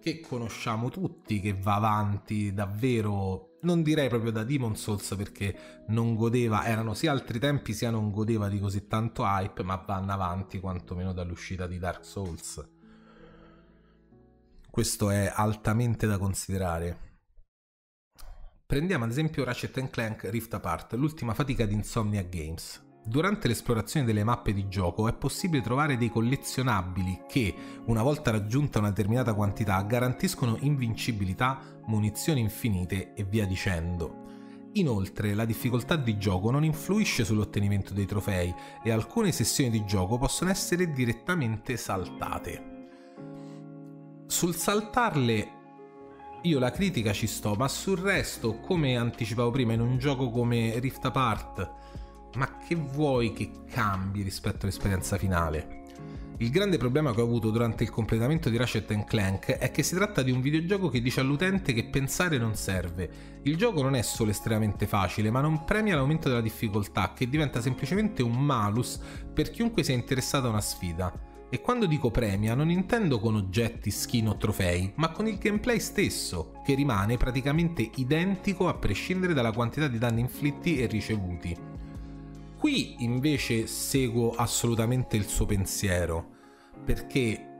[0.00, 6.14] che conosciamo tutti, che va avanti davvero, non direi proprio da Demon Souls perché non
[6.14, 10.60] godeva, erano sia altri tempi sia non godeva di così tanto hype, ma vanno avanti
[10.60, 12.68] quantomeno dall'uscita di Dark Souls.
[14.70, 17.10] Questo è altamente da considerare.
[18.66, 22.91] Prendiamo ad esempio Ratchet Clank Rift Apart, l'ultima fatica di Insomnia Games.
[23.04, 27.52] Durante l'esplorazione delle mappe di gioco è possibile trovare dei collezionabili che,
[27.86, 34.20] una volta raggiunta una determinata quantità, garantiscono invincibilità, munizioni infinite e via dicendo.
[34.74, 40.16] Inoltre, la difficoltà di gioco non influisce sull'ottenimento dei trofei e alcune sessioni di gioco
[40.16, 42.70] possono essere direttamente saltate.
[44.26, 45.60] Sul saltarle
[46.42, 50.78] io la critica ci sto, ma sul resto, come anticipavo prima, in un gioco come
[50.78, 51.81] Rift Apart,
[52.36, 55.80] ma che vuoi che cambi rispetto all'esperienza finale?
[56.42, 59.94] Il grande problema che ho avuto durante il completamento di Ratchet Clank è che si
[59.94, 63.38] tratta di un videogioco che dice all'utente che pensare non serve.
[63.42, 67.60] Il gioco non è solo estremamente facile, ma non premia l'aumento della difficoltà, che diventa
[67.60, 68.98] semplicemente un malus
[69.32, 71.12] per chiunque sia interessato a una sfida.
[71.48, 75.78] E quando dico premia non intendo con oggetti, skin o trofei, ma con il gameplay
[75.78, 81.71] stesso, che rimane praticamente identico a prescindere dalla quantità di danni inflitti e ricevuti.
[82.62, 86.28] Qui invece seguo assolutamente il suo pensiero,
[86.84, 87.58] perché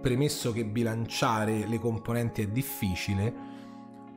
[0.00, 3.34] premesso che bilanciare le componenti è difficile,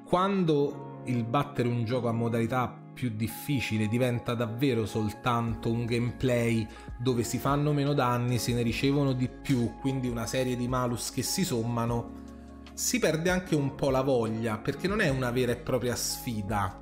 [0.05, 6.65] quando il battere un gioco a modalità più difficile, diventa davvero soltanto un gameplay
[6.97, 11.11] dove si fanno meno danni, se ne ricevono di più, quindi una serie di malus
[11.11, 12.21] che si sommano,
[12.73, 16.81] si perde anche un po' la voglia, perché non è una vera e propria sfida.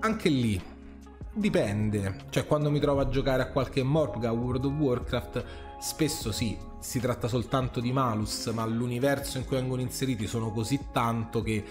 [0.00, 0.76] Anche lì
[1.38, 5.44] dipende, cioè quando mi trovo a giocare a qualche Morpga World of Warcraft,
[5.78, 10.88] spesso sì, si tratta soltanto di malus, ma l'universo in cui vengono inseriti sono così
[10.92, 11.64] tanto che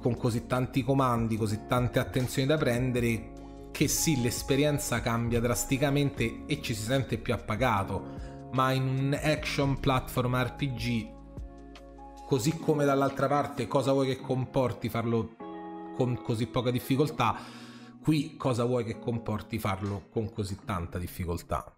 [0.00, 3.32] con così tanti comandi, così tante attenzioni da prendere,
[3.72, 9.80] che sì, l'esperienza cambia drasticamente e ci si sente più appagato, ma in un action
[9.80, 11.12] platform RPG,
[12.26, 15.34] così come dall'altra parte, cosa vuoi che comporti farlo
[15.96, 17.62] con così poca difficoltà,
[18.04, 21.74] qui cosa vuoi che comporti farlo con così tanta difficoltà.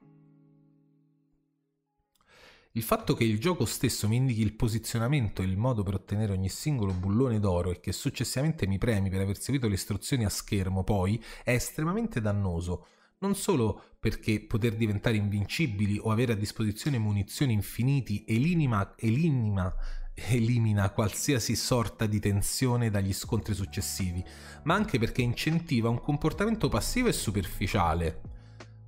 [2.73, 6.33] Il fatto che il gioco stesso mi indichi il posizionamento e il modo per ottenere
[6.33, 10.29] ogni singolo bullone d'oro e che successivamente mi premi per aver seguito le istruzioni a
[10.29, 12.87] schermo poi è estremamente dannoso.
[13.19, 19.73] Non solo perché poter diventare invincibili o avere a disposizione munizioni infiniti elimina, elimina,
[20.17, 24.25] elimina qualsiasi sorta di tensione dagli scontri successivi,
[24.65, 28.35] ma anche perché incentiva un comportamento passivo e superficiale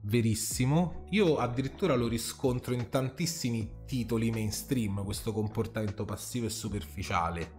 [0.03, 1.05] verissimo.
[1.11, 7.53] Io addirittura lo riscontro in tantissimi titoli mainstream, questo comportamento passivo e superficiale.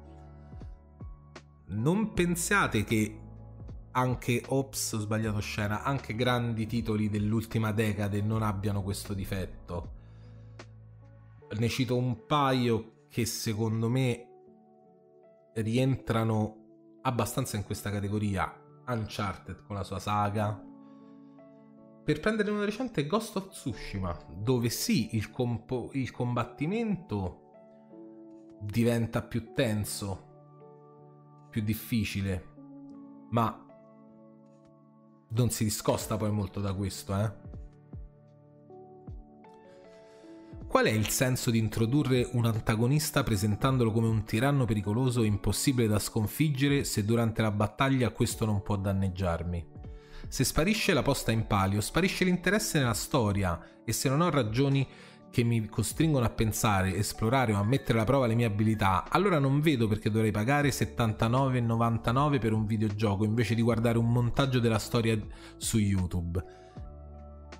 [1.67, 3.19] Non pensiate che
[3.91, 9.97] anche Ops, ho sbagliato scena, anche grandi titoli dell'ultima decade non abbiano questo difetto.
[11.51, 14.27] Ne cito un paio che secondo me
[15.55, 18.53] rientrano abbastanza in questa categoria.
[18.87, 20.63] Uncharted con la sua saga,
[22.09, 27.41] per prendere una recente Ghost of Tsushima, dove sì, il, compo- il combattimento
[28.61, 32.55] diventa più tenso, più difficile,
[33.29, 33.63] ma
[35.29, 37.48] non si discosta poi molto da questo, eh.
[40.69, 45.88] Qual è il senso di introdurre un antagonista presentandolo come un tiranno pericoloso e impossibile
[45.88, 49.65] da sconfiggere se durante la battaglia questo non può danneggiarmi?
[50.27, 54.88] Se sparisce la posta in palio, sparisce l'interesse nella storia e se non ho ragioni
[55.32, 59.39] che mi costringono a pensare, esplorare o a mettere alla prova le mie abilità, allora
[59.39, 64.77] non vedo perché dovrei pagare 79,99 per un videogioco invece di guardare un montaggio della
[64.77, 65.19] storia
[65.58, 66.43] su YouTube.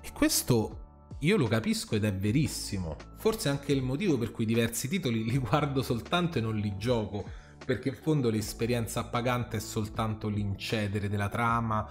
[0.00, 2.96] E questo io lo capisco ed è verissimo.
[3.16, 7.24] Forse anche il motivo per cui diversi titoli li guardo soltanto e non li gioco,
[7.64, 11.86] perché in fondo l'esperienza appagante è soltanto l'incedere della trama,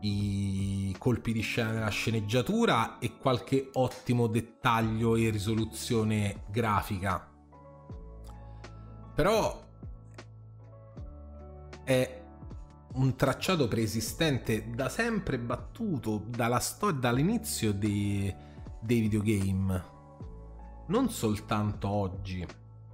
[0.00, 7.28] i colpi di scena della sceneggiatura e qualche ottimo dettaglio e risoluzione grafica.
[9.14, 9.66] Però
[11.82, 12.22] è
[12.98, 18.34] un tracciato preesistente da sempre battuto dalla storia, dall'inizio dei,
[18.80, 19.96] dei videogame.
[20.88, 22.44] Non soltanto oggi.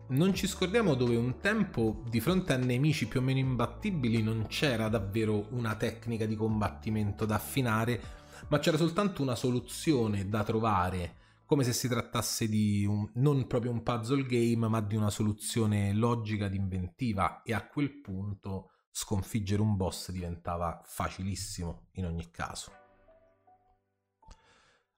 [0.07, 4.45] Non ci scordiamo dove un tempo di fronte a nemici più o meno imbattibili non
[4.47, 8.01] c'era davvero una tecnica di combattimento da affinare,
[8.49, 13.71] ma c'era soltanto una soluzione da trovare, come se si trattasse di un, non proprio
[13.71, 19.61] un puzzle game, ma di una soluzione logica ed inventiva e a quel punto sconfiggere
[19.61, 22.70] un boss diventava facilissimo in ogni caso.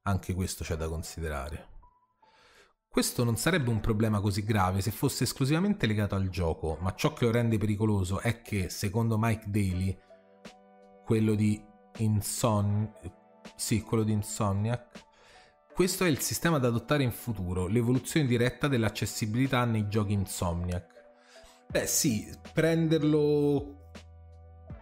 [0.02, 1.68] Anche questo c'è da considerare.
[2.87, 7.14] Questo non sarebbe un problema così grave se fosse esclusivamente legato al gioco, ma ciò
[7.14, 9.98] che lo rende pericoloso è che, secondo Mike Daly,
[11.02, 11.64] quello di
[11.96, 12.92] Inson...
[13.54, 15.04] sì, quello di Insomniac,
[15.72, 20.94] questo è il sistema da adottare in futuro, l'evoluzione diretta dell'accessibilità nei giochi Insomniac.
[21.68, 23.75] Beh sì, prenderlo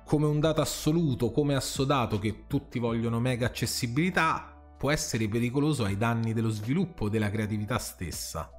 [0.05, 5.97] come un dato assoluto, come assodato che tutti vogliono mega accessibilità, può essere pericoloso ai
[5.97, 8.51] danni dello sviluppo della creatività stessa.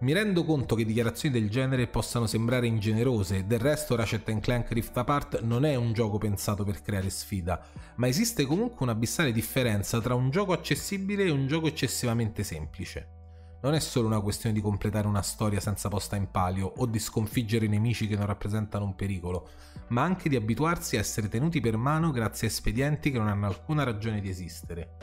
[0.00, 4.96] Mi rendo conto che dichiarazioni del genere possano sembrare ingenerose, del resto Ratchet Clank Rift
[4.96, 7.64] Apart non è un gioco pensato per creare sfida,
[7.96, 13.20] ma esiste comunque un'abissale differenza tra un gioco accessibile e un gioco eccessivamente semplice
[13.62, 16.98] non è solo una questione di completare una storia senza posta in palio o di
[16.98, 19.48] sconfiggere i nemici che non rappresentano un pericolo,
[19.88, 23.46] ma anche di abituarsi a essere tenuti per mano grazie a espedienti che non hanno
[23.46, 24.96] alcuna ragione di esistere.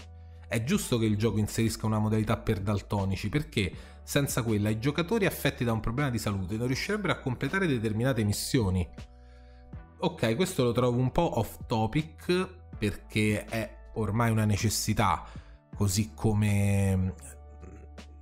[0.48, 3.72] È giusto che il gioco inserisca una modalità per daltonici perché,
[4.04, 8.24] senza quella, i giocatori affetti da un problema di salute non riuscirebbero a completare determinate
[8.24, 8.88] missioni.
[10.00, 15.24] Ok, questo lo trovo un po' off topic perché è ormai una necessità,
[15.76, 17.14] così come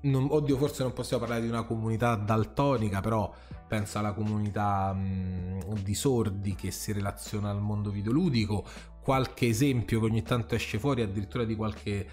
[0.01, 3.33] non, oddio, forse non possiamo parlare di una comunità daltonica, però
[3.67, 8.65] penso alla comunità mh, di sordi che si relaziona al mondo videoludico.
[9.01, 12.07] Qualche esempio che ogni tanto esce fuori, addirittura di qualche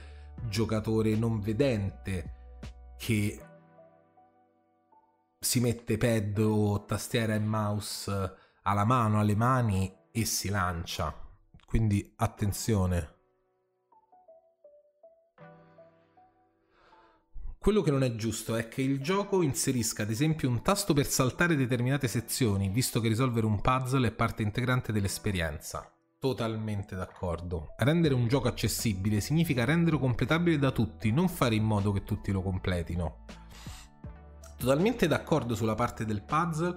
[0.48, 2.32] giocatore non vedente
[2.96, 3.38] che
[5.38, 11.14] si mette pad o tastiera e mouse alla mano, alle mani e si lancia.
[11.66, 13.13] Quindi attenzione.
[17.64, 21.06] Quello che non è giusto è che il gioco inserisca ad esempio un tasto per
[21.06, 25.90] saltare determinate sezioni, visto che risolvere un puzzle è parte integrante dell'esperienza.
[26.18, 27.68] Totalmente d'accordo.
[27.78, 32.32] Rendere un gioco accessibile significa renderlo completabile da tutti, non fare in modo che tutti
[32.32, 33.24] lo completino.
[34.58, 36.76] Totalmente d'accordo sulla parte del puzzle,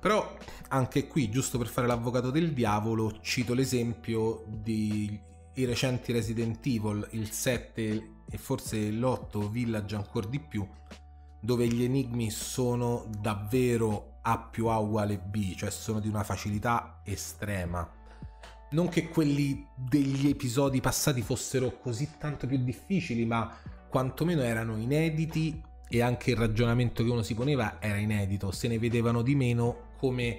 [0.00, 0.36] però
[0.70, 5.22] anche qui, giusto per fare l'avvocato del diavolo, cito l'esempio dei
[5.54, 10.66] recenti Resident Evil, il 7 e forse l'8 Village ancora di più,
[11.40, 17.00] dove gli enigmi sono davvero A più A uguale B, cioè sono di una facilità
[17.04, 17.88] estrema.
[18.70, 23.56] Non che quelli degli episodi passati fossero così tanto più difficili, ma
[23.88, 28.78] quantomeno erano inediti e anche il ragionamento che uno si poneva era inedito, se ne
[28.78, 30.38] vedevano di meno come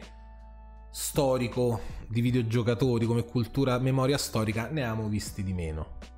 [0.91, 6.16] storico di videogiocatori, come cultura, memoria storica, ne abbiamo visti di meno.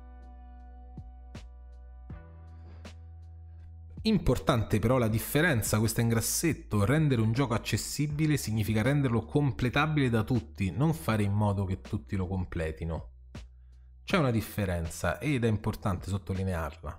[4.04, 10.22] Importante però la differenza, questa in grassetto, rendere un gioco accessibile significa renderlo completabile da
[10.22, 13.08] tutti, non fare in modo che tutti lo completino.
[14.02, 16.98] C'è una differenza ed è importante sottolinearla.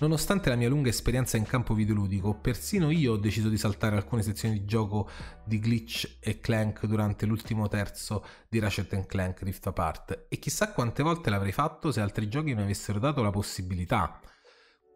[0.00, 4.22] Nonostante la mia lunga esperienza in campo videoludico, persino io ho deciso di saltare alcune
[4.22, 5.08] sezioni di gioco
[5.44, 11.04] di Glitch e Clank durante l'ultimo terzo di Ratchet Clank Rift Apart e chissà quante
[11.04, 14.20] volte l'avrei fatto se altri giochi mi avessero dato la possibilità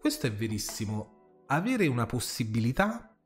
[0.04, 1.44] questo è verissimo.
[1.46, 3.16] Avere una possibilità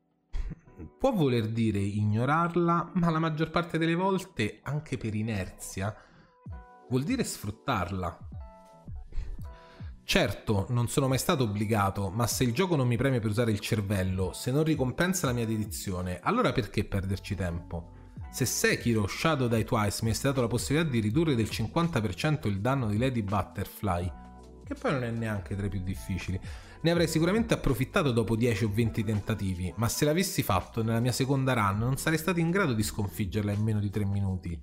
[0.97, 5.93] può voler dire ignorarla, ma la maggior parte delle volte, anche per inerzia,
[6.87, 8.17] vuol dire sfruttarla.
[10.05, 13.51] Certo, non sono mai stato obbligato, ma se il gioco non mi premia per usare
[13.51, 17.91] il cervello, se non ricompensa la mia dedizione, allora perché perderci tempo?
[18.31, 22.61] Se Sekiro Shadow Die Twice mi ha dato la possibilità di ridurre del 50% il
[22.61, 24.11] danno di Lady Butterfly,
[24.63, 26.39] che poi non è neanche tra i più difficili,
[26.81, 31.11] ne avrei sicuramente approfittato dopo 10 o 20 tentativi, ma se l'avessi fatto nella mia
[31.11, 34.59] seconda run non sarei stato in grado di sconfiggerla in meno di 3 minuti.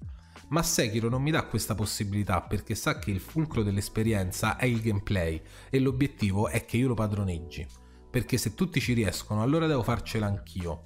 [0.48, 4.80] Ma Sekiro non mi dà questa possibilità perché sa che il fulcro dell'esperienza è il
[4.80, 7.66] gameplay e l'obiettivo è che io lo padroneggi.
[8.10, 10.84] Perché se tutti ci riescono allora devo farcela anch'io.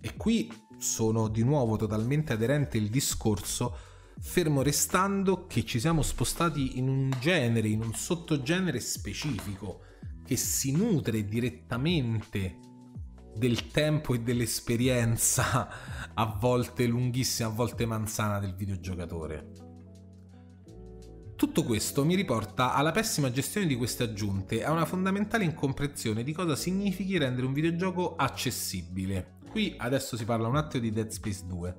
[0.00, 3.76] E qui sono di nuovo totalmente aderente il discorso,
[4.18, 9.82] fermo restando che ci siamo spostati in un genere, in un sottogenere specifico,
[10.30, 12.56] che si nutre direttamente
[13.34, 15.68] del tempo e dell'esperienza,
[16.14, 19.50] a volte lunghissima, a volte manzana del videogiocatore.
[21.34, 26.22] Tutto questo mi riporta alla pessima gestione di queste aggiunte e a una fondamentale incomprensione
[26.22, 29.38] di cosa significhi rendere un videogioco accessibile.
[29.50, 31.76] Qui adesso si parla un attimo di Dead Space 2.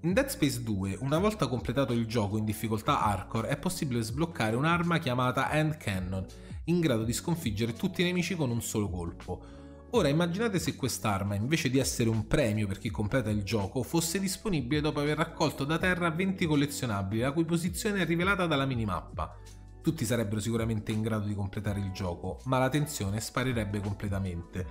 [0.00, 4.56] In Dead Space 2, una volta completato il gioco in difficoltà hardcore, è possibile sbloccare
[4.56, 6.26] un'arma chiamata Hand Cannon,
[6.64, 9.60] in grado di sconfiggere tutti i nemici con un solo colpo.
[9.94, 14.18] Ora immaginate se quest'arma, invece di essere un premio per chi completa il gioco, fosse
[14.18, 19.36] disponibile dopo aver raccolto da terra 20 collezionabili, la cui posizione è rivelata dalla minimappa.
[19.82, 24.66] Tutti sarebbero sicuramente in grado di completare il gioco, ma la tensione sparirebbe completamente.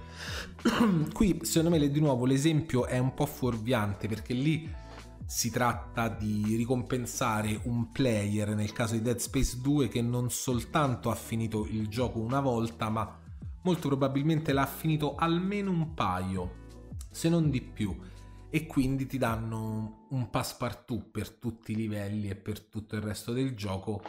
[1.13, 4.73] Qui, secondo me, di nuovo l'esempio è un po' fuorviante perché lì
[5.31, 11.09] si tratta di ricompensare un player, nel caso di Dead Space 2, che non soltanto
[11.09, 13.17] ha finito il gioco una volta, ma
[13.63, 16.65] molto probabilmente l'ha finito almeno un paio,
[17.09, 17.97] se non di più,
[18.49, 23.31] e quindi ti danno un passepartout per tutti i livelli e per tutto il resto
[23.31, 24.03] del gioco,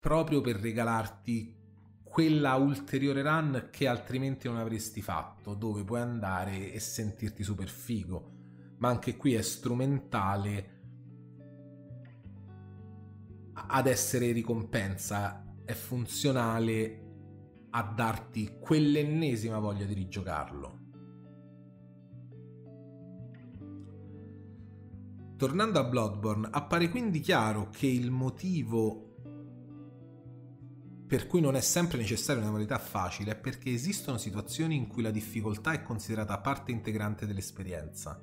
[0.00, 1.58] proprio per regalarti
[2.02, 8.38] quella ulteriore run che altrimenti non avresti fatto, dove puoi andare e sentirti super figo.
[8.80, 10.78] Ma anche qui è strumentale
[13.52, 17.08] ad essere ricompensa, è funzionale
[17.70, 20.78] a darti quell'ennesima voglia di rigiocarlo.
[25.36, 29.06] Tornando a Bloodborne, appare quindi chiaro che il motivo
[31.06, 35.02] per cui non è sempre necessaria una modalità facile è perché esistono situazioni in cui
[35.02, 38.22] la difficoltà è considerata parte integrante dell'esperienza.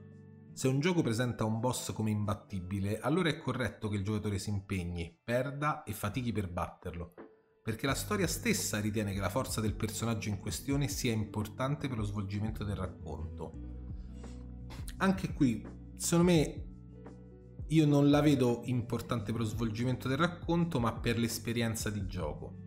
[0.57, 4.49] Se un gioco presenta un boss come imbattibile, allora è corretto che il giocatore si
[4.49, 7.13] impegni, perda e fatichi per batterlo,
[7.61, 11.99] perché la storia stessa ritiene che la forza del personaggio in questione sia importante per
[11.99, 13.51] lo svolgimento del racconto.
[14.97, 15.63] Anche qui,
[15.95, 16.65] secondo me,
[17.67, 22.66] io non la vedo importante per lo svolgimento del racconto, ma per l'esperienza di gioco.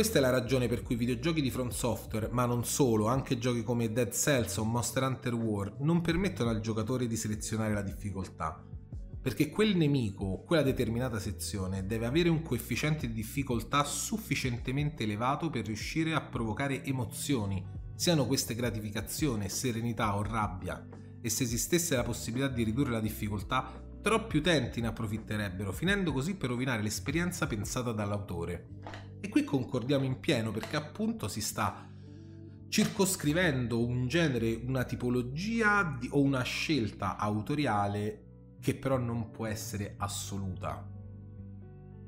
[0.00, 3.62] Questa è la ragione per cui videogiochi di Front Software, ma non solo, anche giochi
[3.62, 8.64] come Dead Cells o Monster Hunter War, non permettono al giocatore di selezionare la difficoltà,
[9.20, 15.66] perché quel nemico, quella determinata sezione, deve avere un coefficiente di difficoltà sufficientemente elevato per
[15.66, 17.62] riuscire a provocare emozioni,
[17.94, 20.82] siano queste gratificazione, serenità o rabbia,
[21.20, 23.70] e se esistesse la possibilità di ridurre la difficoltà,
[24.00, 29.09] troppi utenti ne approfitterebbero, finendo così per rovinare l'esperienza pensata dall'autore.
[29.20, 31.86] E qui concordiamo in pieno perché appunto si sta
[32.68, 39.94] circoscrivendo un genere, una tipologia di, o una scelta autoriale che però non può essere
[39.98, 40.88] assoluta.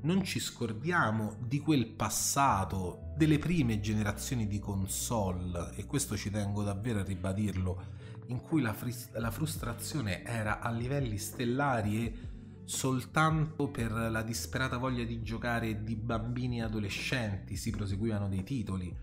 [0.03, 6.63] Non ci scordiamo di quel passato, delle prime generazioni di console, e questo ci tengo
[6.63, 7.83] davvero a ribadirlo,
[8.27, 12.13] in cui la, fris- la frustrazione era a livelli stellari e
[12.65, 18.95] soltanto per la disperata voglia di giocare di bambini e adolescenti si proseguivano dei titoli.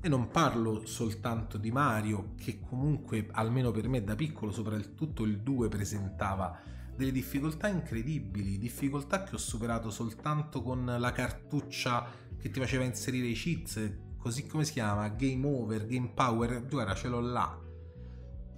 [0.00, 5.40] E non parlo soltanto di Mario, che comunque, almeno per me da piccolo, soprattutto il
[5.40, 6.58] 2 presentava
[6.94, 12.06] delle difficoltà incredibili, difficoltà che ho superato soltanto con la cartuccia
[12.38, 16.94] che ti faceva inserire i cheats, così come si chiama, Game Over, Game Power, guarda
[16.94, 17.58] ce l'ho là.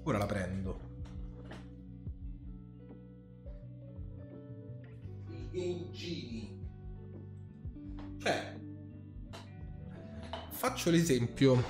[0.02, 0.85] Ora la prendo.
[5.56, 6.54] Genie.
[8.18, 8.60] Cioè,
[10.50, 11.62] faccio l'esempio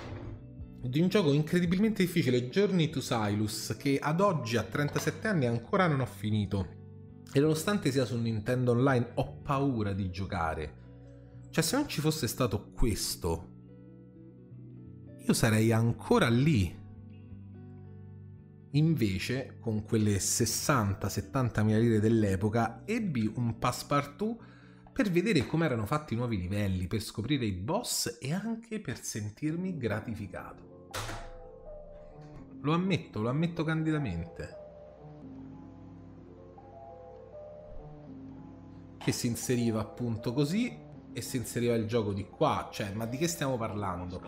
[0.81, 5.87] di un gioco incredibilmente difficile, Journey to Silus, che ad oggi a 37 anni ancora
[5.87, 6.75] non ho finito.
[7.33, 10.85] E nonostante sia su Nintendo Online ho paura di giocare.
[11.51, 13.51] Cioè se non ci fosse stato questo,
[15.25, 16.85] io sarei ancora lì.
[18.73, 24.37] Invece, con quelle 60-70 mila lire dell'epoca, ebbi un passepartout
[24.93, 29.03] per vedere come erano fatti i nuovi livelli, per scoprire i boss e anche per
[29.03, 30.89] sentirmi gratificato.
[32.63, 34.57] Lo ammetto, lo ammetto candidamente.
[38.99, 40.77] Che si inseriva appunto così
[41.13, 42.69] e si inseriva il gioco di qua.
[42.73, 44.21] Cioè, ma di che stiamo parlando?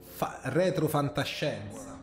[0.00, 1.93] Fa retro fantascienza.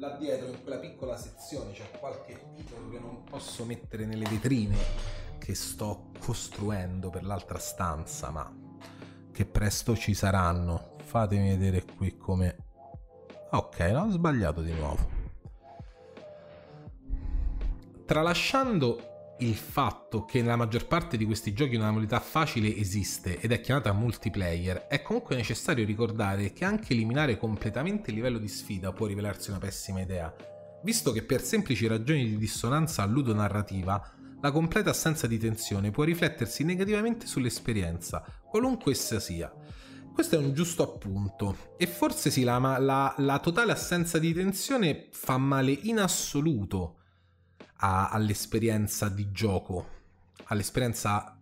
[0.00, 4.74] Là dietro in quella piccola sezione c'è qualche titolo che non posso mettere nelle vetrine
[5.38, 8.50] che sto costruendo per l'altra stanza ma
[9.30, 10.96] che presto ci saranno.
[11.04, 12.56] Fatemi vedere qui come
[13.50, 15.18] ok no, ho sbagliato di nuovo.
[18.06, 19.09] Tralasciando
[19.40, 23.60] il fatto che nella maggior parte di questi giochi una modalità facile esiste ed è
[23.60, 29.06] chiamata multiplayer, è comunque necessario ricordare che anche eliminare completamente il livello di sfida può
[29.06, 30.34] rivelarsi una pessima idea,
[30.82, 36.64] visto che per semplici ragioni di dissonanza ludonarrativa la completa assenza di tensione può riflettersi
[36.64, 39.52] negativamente sull'esperienza, qualunque essa sia.
[40.12, 45.08] Questo è un giusto appunto, e forse sì, la, la, la totale assenza di tensione
[45.12, 46.99] fa male in assoluto
[47.82, 49.88] a, all'esperienza di gioco,
[50.44, 51.38] all'esperienza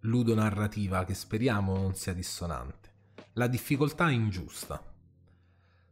[0.00, 2.88] ludonarrativa che speriamo non sia dissonante.
[3.34, 4.82] La difficoltà è ingiusta.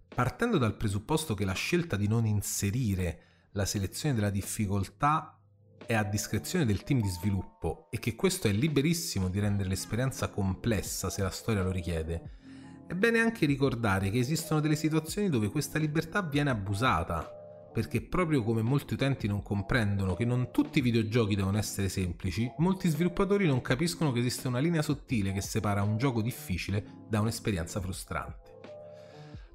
[0.09, 3.23] Partendo dal presupposto che la scelta di non inserire
[3.53, 5.39] la selezione della difficoltà
[5.85, 10.29] è a discrezione del team di sviluppo e che questo è liberissimo di rendere l'esperienza
[10.29, 12.35] complessa se la storia lo richiede,
[12.87, 17.37] è bene anche ricordare che esistono delle situazioni dove questa libertà viene abusata
[17.77, 22.51] perché proprio come molti utenti non comprendono che non tutti i videogiochi devono essere semplici,
[22.57, 27.21] molti sviluppatori non capiscono che esiste una linea sottile che separa un gioco difficile da
[27.21, 28.61] un'esperienza frustrante.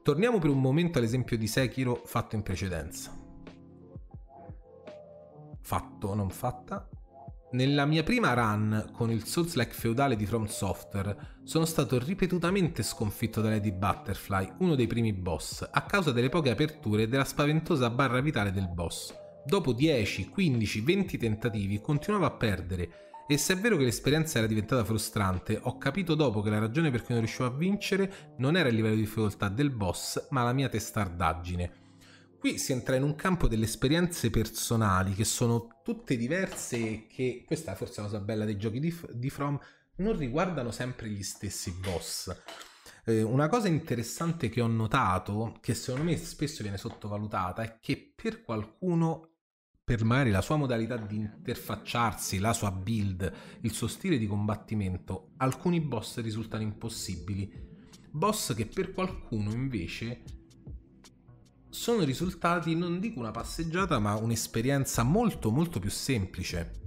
[0.04, 3.12] Torniamo per un momento all'esempio di Sekiro fatto in precedenza.
[5.60, 6.88] Fatto, non fatta,
[7.52, 13.41] nella mia prima run con il Souls-like feudale di From Software sono stato ripetutamente sconfitto
[13.41, 17.89] da Lady Butterfly, uno dei primi boss, a causa delle poche aperture e della spaventosa
[17.89, 19.14] barra vitale del boss.
[19.45, 22.89] Dopo 10, 15, 20 tentativi continuavo a perdere
[23.28, 26.91] e se è vero che l'esperienza era diventata frustrante, ho capito dopo che la ragione
[26.91, 30.43] per cui non riuscivo a vincere non era il livello di difficoltà del boss, ma
[30.43, 31.81] la mia testardaggine.
[32.42, 37.44] Qui si entra in un campo delle esperienze personali che sono tutte diverse e che,
[37.46, 39.60] questa è forse la cosa bella dei giochi di, di From,
[39.98, 42.36] non riguardano sempre gli stessi boss.
[43.06, 48.12] Eh, una cosa interessante che ho notato, che secondo me spesso viene sottovalutata, è che
[48.16, 49.36] per qualcuno,
[49.84, 55.34] per magari la sua modalità di interfacciarsi, la sua build, il suo stile di combattimento,
[55.38, 57.70] alcuni boss risultano impossibili.
[58.10, 60.41] Boss che per qualcuno invece
[61.72, 66.80] sono risultati, non dico una passeggiata, ma un'esperienza molto molto più semplice.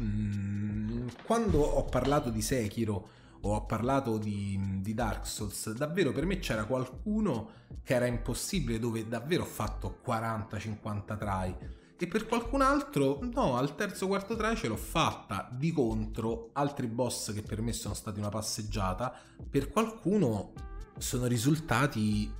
[0.00, 3.08] Mm, quando ho parlato di Sekiro
[3.40, 7.50] o ho parlato di, di, Dark Souls, davvero per me c'era qualcuno
[7.82, 11.56] che era impossibile, dove davvero ho fatto 40-50 try.
[11.98, 15.48] E per qualcun altro, no, al terzo quarto try ce l'ho fatta.
[15.50, 19.14] Di contro, altri boss che per me sono stati una passeggiata,
[19.48, 20.52] per qualcuno
[20.98, 22.30] sono risultati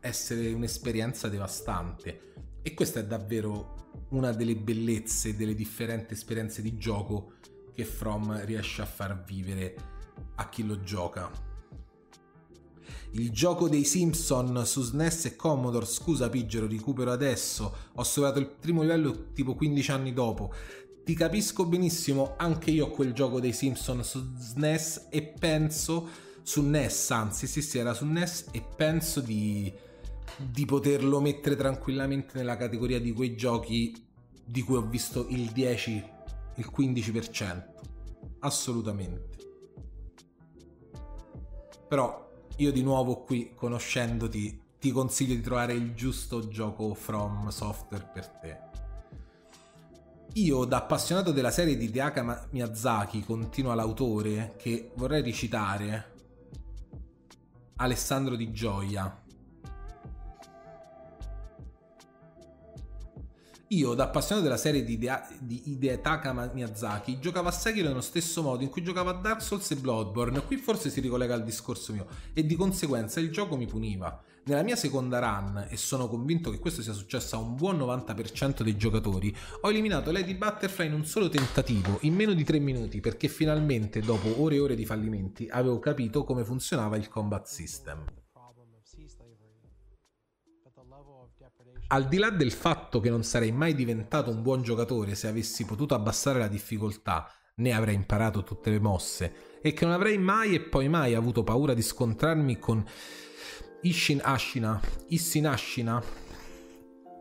[0.00, 2.32] essere un'esperienza devastante.
[2.62, 3.78] E questa è davvero
[4.10, 7.34] una delle bellezze delle differenti esperienze di gioco
[7.72, 9.74] che From riesce a far vivere
[10.36, 11.48] a chi lo gioca.
[13.12, 18.48] Il gioco dei Simpson su SNES e Commodore, scusa Piggero, recupero adesso, ho superato il
[18.48, 20.52] primo livello tipo 15 anni dopo.
[21.04, 26.08] Ti capisco benissimo, anche io ho quel gioco dei Simpson su SNES e penso
[26.42, 29.72] su NES, anzi sì sì era su NES e penso di
[30.48, 34.08] di poterlo mettere tranquillamente nella categoria di quei giochi
[34.44, 36.04] di cui ho visto il 10,
[36.56, 37.64] il 15%.
[38.40, 39.28] Assolutamente.
[41.86, 48.08] Però io di nuovo qui, conoscendoti, ti consiglio di trovare il giusto gioco From Software
[48.12, 48.68] per te.
[50.34, 56.12] Io, da appassionato della serie di Deaka Miyazaki, continua l'autore che vorrei recitare,
[57.76, 59.22] Alessandro Di Gioia,
[63.72, 68.64] Io, da appassionato della serie di, Idea, Hidetaka Miyazaki, giocavo a Sekiro nello stesso modo
[68.64, 70.42] in cui giocavo a Dark Souls e Bloodborne.
[70.44, 74.20] Qui forse si ricollega al discorso mio, e di conseguenza il gioco mi puniva.
[74.46, 78.62] Nella mia seconda run, e sono convinto che questo sia successo a un buon 90%
[78.62, 82.98] dei giocatori, ho eliminato Lady Butterfly in un solo tentativo, in meno di 3 minuti,
[82.98, 88.04] perché finalmente, dopo ore e ore di fallimenti, avevo capito come funzionava il combat system.
[91.92, 95.64] Al di là del fatto che non sarei mai diventato un buon giocatore se avessi
[95.64, 100.54] potuto abbassare la difficoltà, né avrei imparato tutte le mosse, e che non avrei mai
[100.54, 102.84] e poi mai avuto paura di scontrarmi con
[103.82, 106.00] Ishin Ashina, Issin Ashina,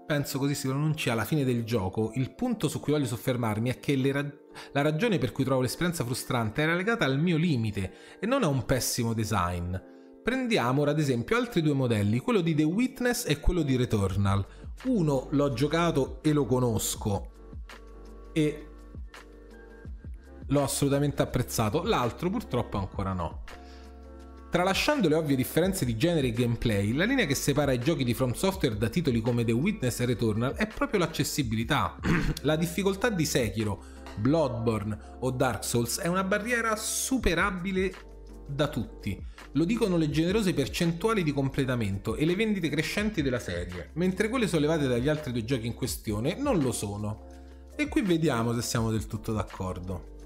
[0.05, 3.79] penso così si pronuncia alla fine del gioco, il punto su cui voglio soffermarmi è
[3.79, 4.31] che ra-
[4.71, 8.47] la ragione per cui trovo l'esperienza frustrante era legata al mio limite e non a
[8.47, 9.75] un pessimo design.
[10.21, 14.45] Prendiamo ora ad esempio altri due modelli, quello di The Witness e quello di Returnal.
[14.85, 17.31] Uno l'ho giocato e lo conosco
[18.31, 18.67] e
[20.47, 23.43] l'ho assolutamente apprezzato, l'altro purtroppo ancora no.
[24.49, 28.15] Tralasciando le ovvie differenze di genere e gameplay, la linea che separa i giochi di
[28.15, 31.97] From Software da titoli come The Witness e Returnal è proprio l'accessibilità.
[32.41, 33.83] la difficoltà di Sekiro,
[34.15, 37.93] Bloodborne o Dark Souls è una barriera superabile
[38.49, 39.17] da tutti.
[39.53, 44.47] Lo dicono le generose percentuali di completamento e le vendite crescenti della serie, mentre quelle
[44.47, 47.27] sollevate dagli altri due giochi in questione non lo sono.
[47.75, 50.17] E qui vediamo se siamo del tutto d'accordo.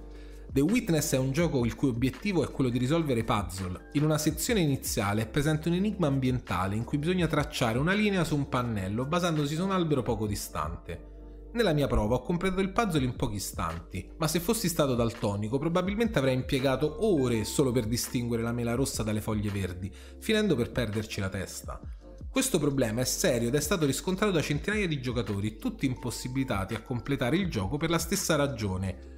[0.51, 3.89] The Witness è un gioco il cui obiettivo è quello di risolvere puzzle.
[3.93, 8.23] In una sezione iniziale è presente un enigma ambientale in cui bisogna tracciare una linea
[8.23, 11.12] su un pannello basandosi su un albero poco distante.
[11.53, 15.59] Nella mia prova ho completato il puzzle in pochi istanti, ma se fossi stato daltonico
[15.59, 20.71] probabilmente avrei impiegato ore solo per distinguere la mela rossa dalle foglie verdi, finendo per
[20.71, 21.79] perderci la testa.
[22.27, 26.81] Questo problema è serio ed è stato riscontrato da centinaia di giocatori, tutti impossibilitati a
[26.81, 29.11] completare il gioco per la stessa ragione.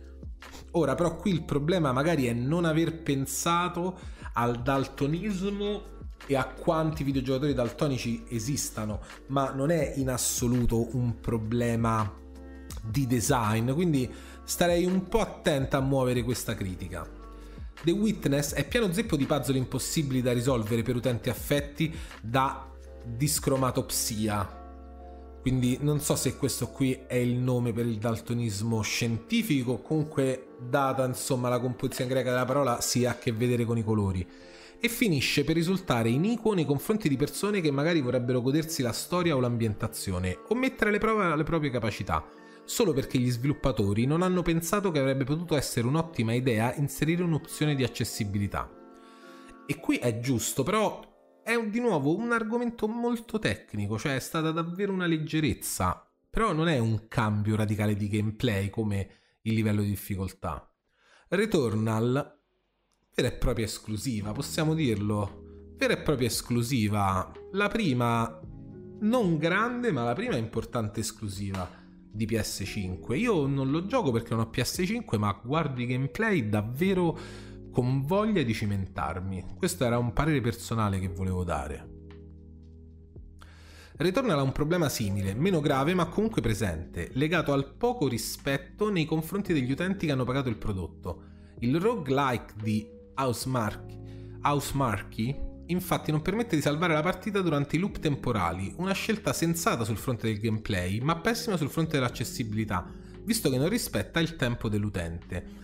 [0.72, 3.98] Ora però qui il problema magari è non aver pensato
[4.34, 5.84] al daltonismo
[6.28, 12.24] e a quanti videogiocatori daltonici esistano, ma non è in assoluto un problema
[12.90, 14.12] di design, quindi
[14.44, 17.24] starei un po' attenta a muovere questa critica.
[17.84, 22.68] The Witness è pieno zeppo di puzzle impossibili da risolvere per utenti affetti da
[23.04, 24.64] discromatopsia.
[25.42, 31.06] Quindi non so se questo qui è il nome per il daltonismo scientifico, comunque data
[31.06, 34.28] insomma la composizione greca della parola si ha a che vedere con i colori
[34.80, 39.36] e finisce per risultare iniquo nei confronti di persone che magari vorrebbero godersi la storia
[39.36, 42.26] o l'ambientazione o mettere alle prove le proprie capacità
[42.66, 47.76] solo perché gli sviluppatori non hanno pensato che avrebbe potuto essere un'ottima idea inserire un'opzione
[47.76, 48.70] di accessibilità.
[49.68, 51.14] E qui è giusto, però
[51.44, 56.68] è di nuovo un argomento molto tecnico, cioè è stata davvero una leggerezza, però non
[56.68, 59.10] è un cambio radicale di gameplay come
[59.42, 60.68] il livello di difficoltà.
[61.30, 62.40] Returnal,
[63.16, 67.32] vera e propria esclusiva, possiamo dirlo, vera e propria esclusiva.
[67.52, 68.40] La prima,
[69.02, 71.84] non grande, ma la prima importante esclusiva
[72.16, 73.16] di PS5.
[73.16, 77.18] Io non lo gioco perché non ho PS5, ma guardo i gameplay davvero
[77.72, 79.46] con voglia di cimentarmi.
[79.58, 81.94] Questo era un parere personale che volevo dare.
[83.98, 89.06] Returnal ha un problema simile, meno grave ma comunque presente, legato al poco rispetto nei
[89.06, 91.24] confronti degli utenti che hanno pagato il prodotto.
[91.60, 92.86] Il roguelike di
[93.16, 99.34] Housemarque, Housemarque infatti non permette di salvare la partita durante i loop temporali, una scelta
[99.34, 102.86] sensata sul fronte del gameplay, ma pessima sul fronte dell'accessibilità,
[103.24, 105.64] visto che non rispetta il tempo dell'utente.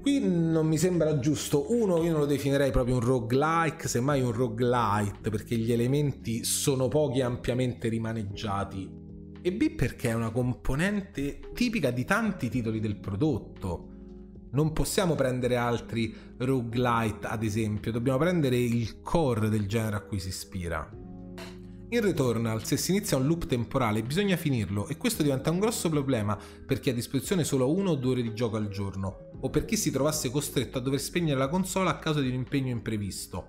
[0.00, 4.32] Qui non mi sembra giusto, uno io non lo definirei proprio un roguelike, semmai un
[4.32, 8.90] roguelite, perché gli elementi sono pochi e ampiamente rimaneggiati,
[9.40, 13.92] e B perché è una componente tipica di tanti titoli del prodotto
[14.54, 20.18] non possiamo prendere altri roguelite, ad esempio, dobbiamo prendere il core del genere a cui
[20.18, 20.88] si ispira.
[21.90, 25.88] In Returnal, se si inizia un loop temporale, bisogna finirlo e questo diventa un grosso
[25.88, 26.36] problema
[26.66, 29.50] per chi ha a disposizione solo uno o due ore di gioco al giorno, o
[29.50, 32.70] per chi si trovasse costretto a dover spegnere la console a causa di un impegno
[32.70, 33.46] imprevisto.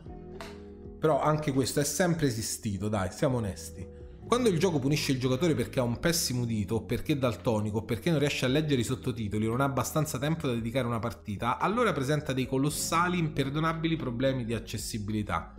[0.99, 3.94] Però anche questo è sempre esistito, dai, siamo onesti.
[4.28, 8.09] Quando il gioco punisce il giocatore perché ha un pessimo udito, perché è daltonico, perché
[8.09, 11.59] non riesce a leggere i sottotitoli non ha abbastanza tempo da dedicare a una partita,
[11.59, 15.53] allora presenta dei colossali, imperdonabili problemi di accessibilità.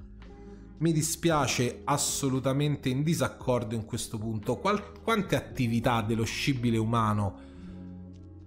[0.79, 4.57] Mi dispiace assolutamente in disaccordo in questo punto.
[4.57, 7.41] Qual- quante attività dello scibile umano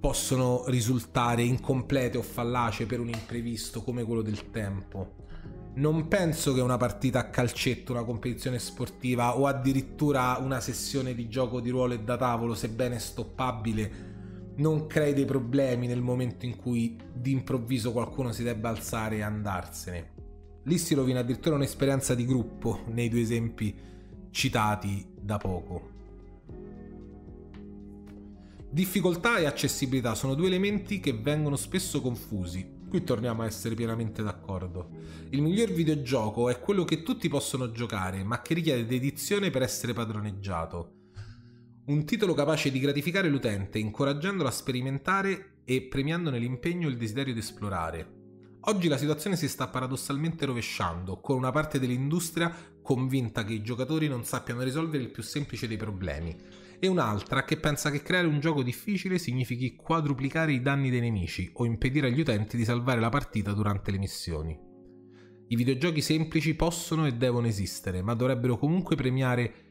[0.01, 5.18] possono risultare incomplete o fallace per un imprevisto come quello del tempo?
[5.76, 11.30] Non penso che una partita a calcetto, una competizione sportiva o addirittura una sessione di
[11.30, 14.07] gioco di ruolo e da tavolo, sebbene stoppabile,
[14.57, 20.11] non crei dei problemi nel momento in cui d'improvviso qualcuno si debba alzare e andarsene.
[20.63, 23.74] Lì si rovina addirittura un'esperienza di gruppo nei due esempi
[24.32, 25.97] citati da poco.
[28.70, 34.23] Difficoltà e accessibilità sono due elementi che vengono spesso confusi, Qui torniamo a essere pienamente
[34.23, 34.89] d'accordo.
[35.29, 39.93] Il miglior videogioco è quello che tutti possono giocare, ma che richiede dedizione per essere
[39.93, 40.93] padroneggiato.
[41.85, 47.33] Un titolo capace di gratificare l'utente, incoraggiandolo a sperimentare e premiandone l'impegno e il desiderio
[47.33, 48.17] di esplorare.
[48.61, 54.07] Oggi la situazione si sta paradossalmente rovesciando, con una parte dell'industria convinta che i giocatori
[54.07, 56.35] non sappiano risolvere il più semplice dei problemi,
[56.80, 61.49] e un'altra che pensa che creare un gioco difficile significhi quadruplicare i danni dei nemici
[61.53, 64.57] o impedire agli utenti di salvare la partita durante le missioni.
[65.51, 69.67] I videogiochi semplici possono e devono esistere, ma dovrebbero comunque premiare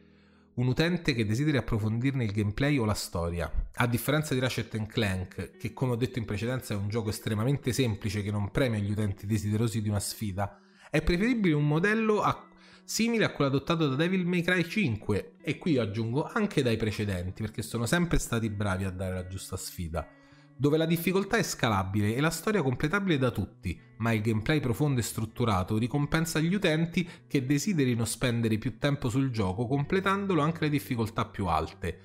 [0.54, 3.70] un utente che desideri approfondirne il gameplay o la storia.
[3.74, 7.72] A differenza di Ratchet Clank, che come ho detto in precedenza è un gioco estremamente
[7.72, 12.47] semplice che non premia gli utenti desiderosi di una sfida, è preferibile un modello a...
[12.88, 17.42] simile a quello adottato da Devil May Cry 5 e qui aggiungo anche dai precedenti
[17.42, 20.08] perché sono sempre stati bravi a dare la giusta sfida
[20.56, 24.98] dove la difficoltà è scalabile e la storia completabile da tutti, ma il gameplay profondo
[24.98, 30.70] e strutturato ricompensa gli utenti che desiderino spendere più tempo sul gioco completandolo anche le
[30.70, 32.00] difficoltà più alte.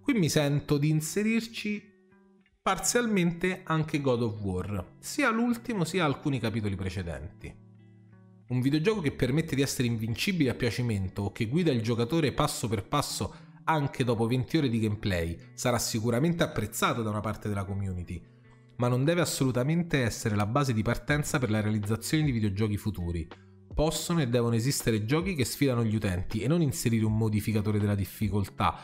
[0.00, 1.90] Qui mi sento di inserirci
[2.62, 7.61] parzialmente anche God of War, sia l'ultimo sia alcuni capitoli precedenti.
[8.52, 12.68] Un videogioco che permette di essere invincibile a piacimento o che guida il giocatore passo
[12.68, 13.34] per passo
[13.64, 18.22] anche dopo 20 ore di gameplay, sarà sicuramente apprezzato da una parte della community,
[18.76, 23.26] ma non deve assolutamente essere la base di partenza per la realizzazione di videogiochi futuri.
[23.72, 27.94] Possono e devono esistere giochi che sfidano gli utenti e non inserire un modificatore della
[27.94, 28.76] difficoltà.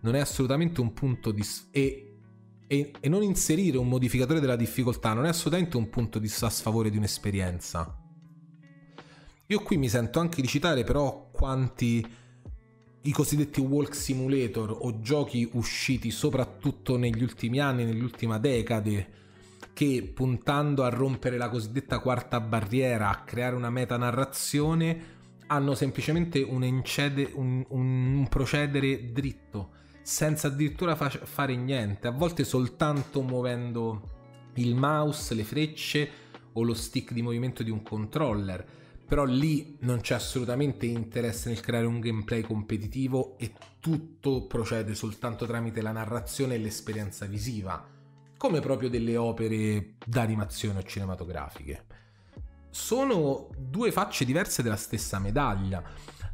[0.00, 1.42] Non è assolutamente un punto di...
[1.72, 2.16] E,
[2.66, 6.48] e, e non inserire un modificatore della difficoltà non è assolutamente un punto di a
[6.48, 7.98] sfavore di un'esperienza.
[9.48, 12.06] Io qui mi sento anche di citare però quanti
[13.02, 19.08] i cosiddetti walk simulator o giochi usciti soprattutto negli ultimi anni, nell'ultima decade,
[19.74, 25.12] che puntando a rompere la cosiddetta quarta barriera, a creare una metanarrazione,
[25.48, 32.44] hanno semplicemente un, encede, un, un procedere dritto, senza addirittura fa- fare niente, a volte
[32.44, 34.12] soltanto muovendo
[34.54, 36.10] il mouse, le frecce
[36.54, 41.60] o lo stick di movimento di un controller però lì non c'è assolutamente interesse nel
[41.60, 47.86] creare un gameplay competitivo e tutto procede soltanto tramite la narrazione e l'esperienza visiva,
[48.36, 51.84] come proprio delle opere d'animazione o cinematografiche.
[52.70, 55.82] Sono due facce diverse della stessa medaglia.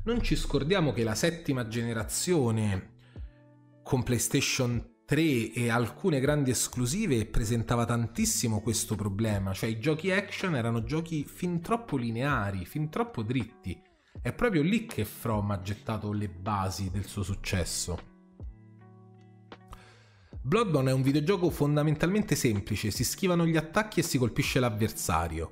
[0.05, 2.99] Non ci scordiamo che la settima generazione
[3.83, 10.55] con PlayStation 3 e alcune grandi esclusive presentava tantissimo questo problema, cioè i giochi action
[10.55, 13.77] erano giochi fin troppo lineari, fin troppo dritti.
[14.23, 17.99] È proprio lì che From ha gettato le basi del suo successo.
[20.41, 25.51] Bloodborne è un videogioco fondamentalmente semplice, si schivano gli attacchi e si colpisce l'avversario.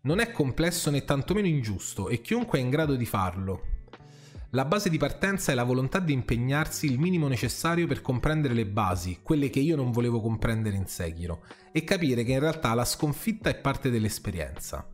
[0.00, 3.79] Non è complesso né tantomeno ingiusto e chiunque è in grado di farlo,
[4.52, 8.66] la base di partenza è la volontà di impegnarsi il minimo necessario per comprendere le
[8.66, 12.84] basi, quelle che io non volevo comprendere in Sekiro, e capire che in realtà la
[12.84, 14.92] sconfitta è parte dell'esperienza.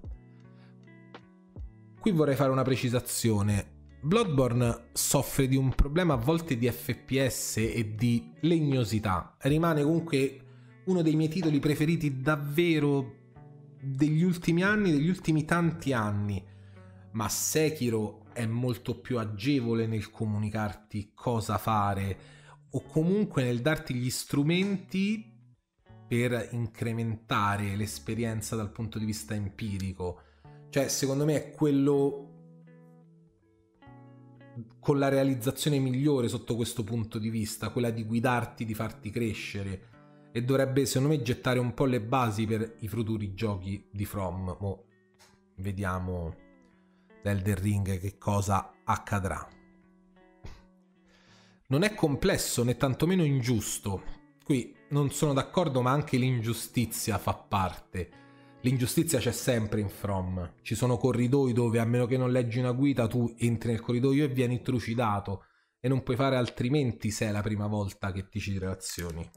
[1.98, 3.74] Qui vorrei fare una precisazione.
[4.02, 9.36] Bloodborne soffre di un problema a volte di FPS e di legnosità.
[9.40, 10.40] Rimane comunque
[10.84, 13.14] uno dei miei titoli preferiti davvero
[13.80, 16.44] degli ultimi anni, degli ultimi tanti anni.
[17.12, 22.18] Ma Sekiro è molto più agevole nel comunicarti cosa fare
[22.70, 25.34] o comunque nel darti gli strumenti
[26.06, 30.20] per incrementare l'esperienza dal punto di vista empirico.
[30.68, 32.22] Cioè, secondo me è quello
[34.78, 39.94] con la realizzazione migliore sotto questo punto di vista, quella di guidarti, di farti crescere
[40.32, 44.56] e dovrebbe secondo me gettare un po' le basi per i futuri giochi di From.
[44.60, 44.84] Mo
[45.56, 46.44] vediamo
[47.26, 49.46] l'Elden Ring che cosa accadrà.
[51.68, 54.02] Non è complesso né tantomeno ingiusto.
[54.44, 58.10] Qui non sono d'accordo, ma anche l'ingiustizia fa parte.
[58.60, 60.54] L'ingiustizia c'è sempre in From.
[60.62, 64.24] Ci sono corridoi dove, a meno che non leggi una guida, tu entri nel corridoio
[64.24, 65.46] e vieni trucidato.
[65.80, 69.28] E non puoi fare altrimenti se è la prima volta che ti ci relazioni.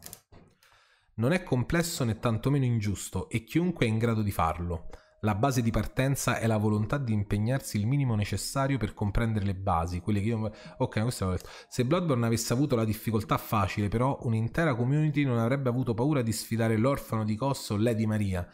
[1.16, 4.90] Non è complesso né tantomeno ingiusto e chiunque è in grado di farlo.
[5.22, 9.56] La base di partenza è la volontà di impegnarsi il minimo necessario per comprendere le
[9.56, 10.52] basi, quelle che io...
[10.78, 11.50] Ok, questo l'ho detto.
[11.68, 16.32] Se Bloodborne avesse avuto la difficoltà facile, però, un'intera community non avrebbe avuto paura di
[16.32, 18.48] sfidare l'orfano di Cosso o Lady Maria,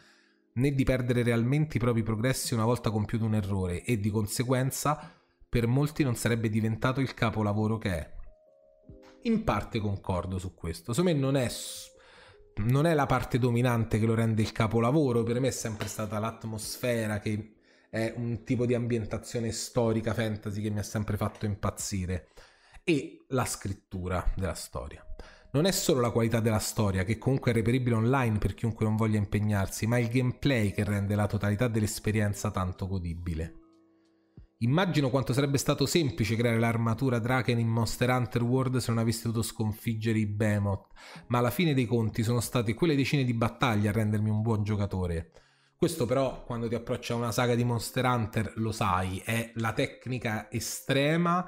[0.54, 5.12] né di perdere realmente i propri progressi una volta compiuto un errore, e di conseguenza
[5.48, 8.14] per molti non sarebbe diventato il capolavoro che è.
[9.22, 10.92] In parte concordo su questo.
[10.92, 11.48] Secondo me non è
[12.56, 16.18] non è la parte dominante che lo rende il capolavoro, per me è sempre stata
[16.18, 17.54] l'atmosfera che
[17.90, 22.28] è un tipo di ambientazione storica fantasy che mi ha sempre fatto impazzire.
[22.88, 25.04] e la scrittura della storia.
[25.52, 28.94] Non è solo la qualità della storia, che comunque è reperibile online per chiunque non
[28.94, 33.65] voglia impegnarsi, ma il gameplay che rende la totalità dell'esperienza tanto godibile.
[34.60, 39.24] Immagino quanto sarebbe stato semplice creare l'armatura Draken in Monster Hunter World se non avessi
[39.24, 40.86] dovuto sconfiggere i Behemoth,
[41.26, 44.62] ma alla fine dei conti sono state quelle decine di battaglie a rendermi un buon
[44.62, 45.30] giocatore.
[45.76, 49.74] Questo però, quando ti approccia a una saga di Monster Hunter, lo sai, è la
[49.74, 51.44] tecnica estrema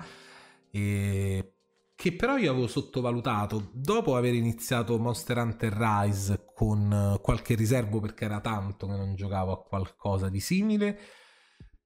[0.70, 1.54] e...
[1.94, 8.26] che però io avevo sottovalutato dopo aver iniziato Monster Hunter Rise con qualche riservo perché
[8.26, 10.98] era tanto che non giocavo a qualcosa di simile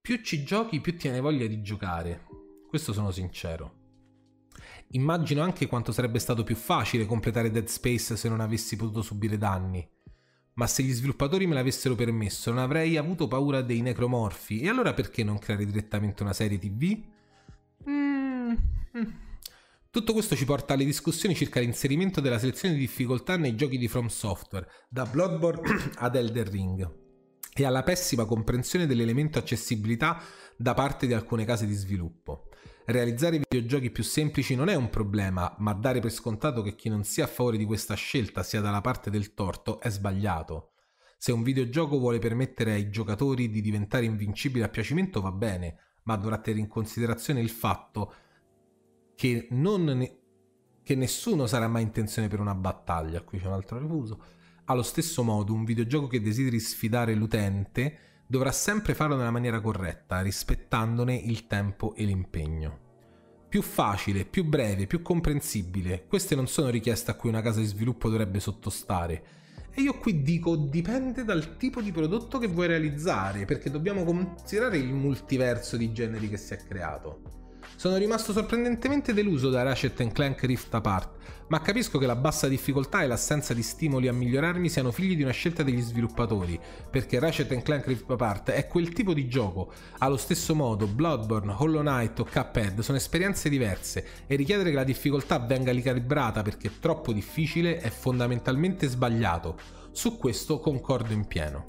[0.03, 2.27] più ci giochi, più tiene voglia di giocare.
[2.69, 3.79] Questo sono sincero.
[4.95, 9.39] Immagino anche quanto sarebbe stato più facile completare Dead Space se non avessi potuto subire
[9.39, 9.89] danni.
[10.55, 14.61] Ma se gli sviluppatori me l'avessero permesso, non avrei avuto paura dei necromorfi.
[14.61, 17.01] E allora perché non creare direttamente una serie TV?
[17.89, 18.55] Mm.
[19.89, 23.87] Tutto questo ci porta alle discussioni circa l'inserimento della selezione di difficoltà nei giochi di
[23.87, 27.02] From Software, da Bloodborne ad Elder Ring
[27.55, 30.21] e alla pessima comprensione dell'elemento accessibilità
[30.57, 32.49] da parte di alcune case di sviluppo.
[32.85, 37.05] Realizzare videogiochi più semplici non è un problema, ma dare per scontato che chi non
[37.05, 40.73] sia a favore di questa scelta sia dalla parte del torto è sbagliato.
[41.17, 46.17] Se un videogioco vuole permettere ai giocatori di diventare invincibili a piacimento va bene, ma
[46.17, 48.15] dovrà tenere in considerazione il fatto
[49.15, 50.19] che, ne-
[50.83, 53.23] che nessuno sarà mai in tensione per una battaglia.
[53.23, 54.25] Qui c'è un altro refuso
[54.67, 60.21] allo stesso modo, un videogioco che desideri sfidare l'utente dovrà sempre farlo nella maniera corretta,
[60.21, 62.79] rispettandone il tempo e l'impegno.
[63.49, 67.67] Più facile, più breve, più comprensibile, queste non sono richieste a cui una casa di
[67.67, 69.25] sviluppo dovrebbe sottostare.
[69.75, 74.79] E io qui dico dipende dal tipo di prodotto che vuoi realizzare, perché dobbiamo considerare
[74.79, 77.21] il multiverso di generi che si è creato.
[77.77, 83.03] Sono rimasto sorprendentemente deluso da Ratchet Clank Rift Apart, ma capisco che la bassa difficoltà
[83.03, 86.59] e l'assenza di stimoli a migliorarmi siano figli di una scelta degli sviluppatori,
[86.91, 89.71] perché Ratchet Clank Rift Apart è quel tipo di gioco.
[89.99, 94.83] Allo stesso modo, Bloodborne, Hollow Knight o Cuphead sono esperienze diverse e richiedere che la
[94.83, 99.59] difficoltà venga ricalibrata perché è troppo difficile è fondamentalmente sbagliato.
[99.91, 101.67] Su questo concordo in pieno.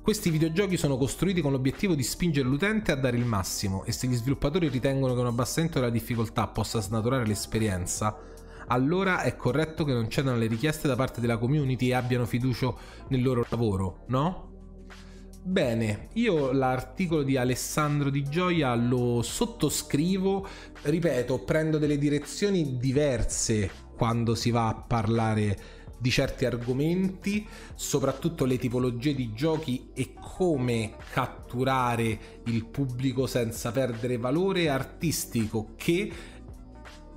[0.00, 4.06] Questi videogiochi sono costruiti con l'obiettivo di spingere l'utente a dare il massimo e se
[4.06, 8.27] gli sviluppatori ritengono che un abbassamento della difficoltà possa snaturare l'esperienza,
[8.68, 12.72] allora è corretto che non cedano alle richieste da parte della community e abbiano fiducia
[13.08, 14.46] nel loro lavoro, no?
[15.42, 20.46] Bene, io l'articolo di Alessandro Di Gioia lo sottoscrivo,
[20.82, 28.58] ripeto, prendo delle direzioni diverse quando si va a parlare di certi argomenti, soprattutto le
[28.58, 36.12] tipologie di giochi e come catturare il pubblico senza perdere valore artistico che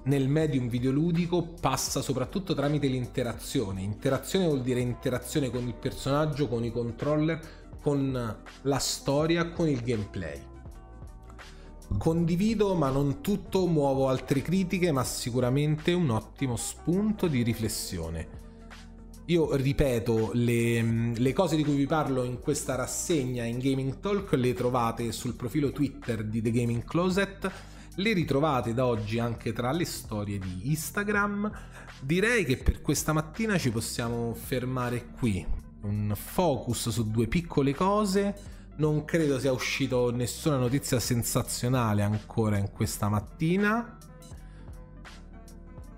[0.04, 3.82] nel medium videoludico passa soprattutto tramite l'interazione.
[3.82, 7.40] Interazione vuol dire interazione con il personaggio, con i controller,
[7.82, 10.50] con la storia, con il gameplay.
[11.98, 18.40] Condivido, ma non tutto, muovo altre critiche, ma sicuramente un ottimo spunto di riflessione.
[19.26, 24.34] Io ripeto, le, le, cose di cui vi parlo in questa rassegna in Gaming Talk
[24.34, 27.52] le trovate sul profilo Twitter di The Gaming Closet,
[27.96, 31.52] le ritrovate da oggi anche tra le storie di Instagram.
[32.02, 35.46] Direi che per questa mattina ci possiamo fermare qui.
[35.82, 38.60] Un focus su due piccole cose.
[38.78, 43.98] Non credo sia uscito nessuna notizia sensazionale ancora in questa mattina.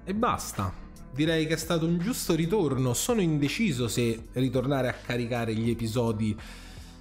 [0.03, 0.81] E basta
[1.13, 2.93] direi che è stato un giusto ritorno.
[2.93, 6.35] Sono indeciso se ritornare a caricare gli episodi,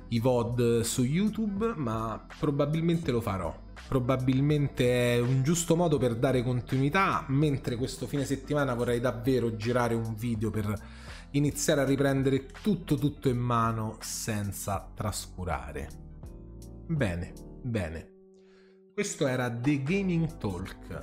[0.09, 3.71] i VOD su YouTube, ma probabilmente lo farò.
[3.93, 9.95] Probabilmente è un giusto modo per dare continuità, mentre questo fine settimana vorrei davvero girare
[9.95, 10.73] un video per
[11.33, 15.91] iniziare a riprendere tutto tutto in mano senza trascurare.
[16.87, 18.09] Bene, bene.
[18.95, 21.01] Questo era The Gaming Talk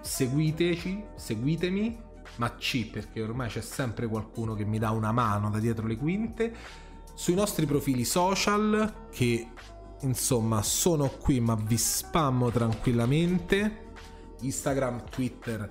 [0.00, 1.98] seguiteci, seguitemi,
[2.36, 5.98] ma C perché ormai c'è sempre qualcuno che mi dà una mano da dietro le
[5.98, 6.54] quinte,
[7.12, 9.48] sui nostri profili social che
[10.02, 13.90] insomma sono qui ma vi spammo tranquillamente,
[14.40, 15.70] Instagram, Twitter,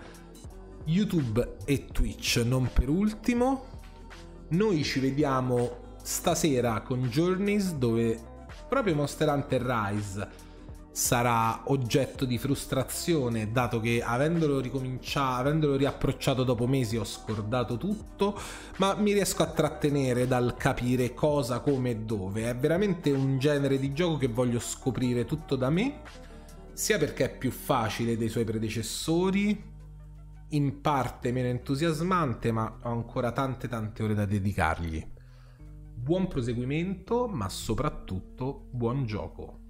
[0.86, 3.66] YouTube e Twitch non per ultimo.
[4.50, 8.20] Noi ci vediamo stasera con Journeys dove
[8.68, 10.50] proprio Monster Hunter Rise
[10.92, 18.38] sarà oggetto di frustrazione dato che avendolo ricominciato avendolo riapprocciato dopo mesi ho scordato tutto
[18.78, 23.80] ma mi riesco a trattenere dal capire cosa come e dove è veramente un genere
[23.80, 26.02] di gioco che voglio scoprire tutto da me
[26.74, 29.70] sia perché è più facile dei suoi predecessori,
[30.50, 35.08] in parte meno entusiasmante, ma ho ancora tante tante ore da dedicargli.
[35.94, 39.61] Buon proseguimento, ma soprattutto buon gioco.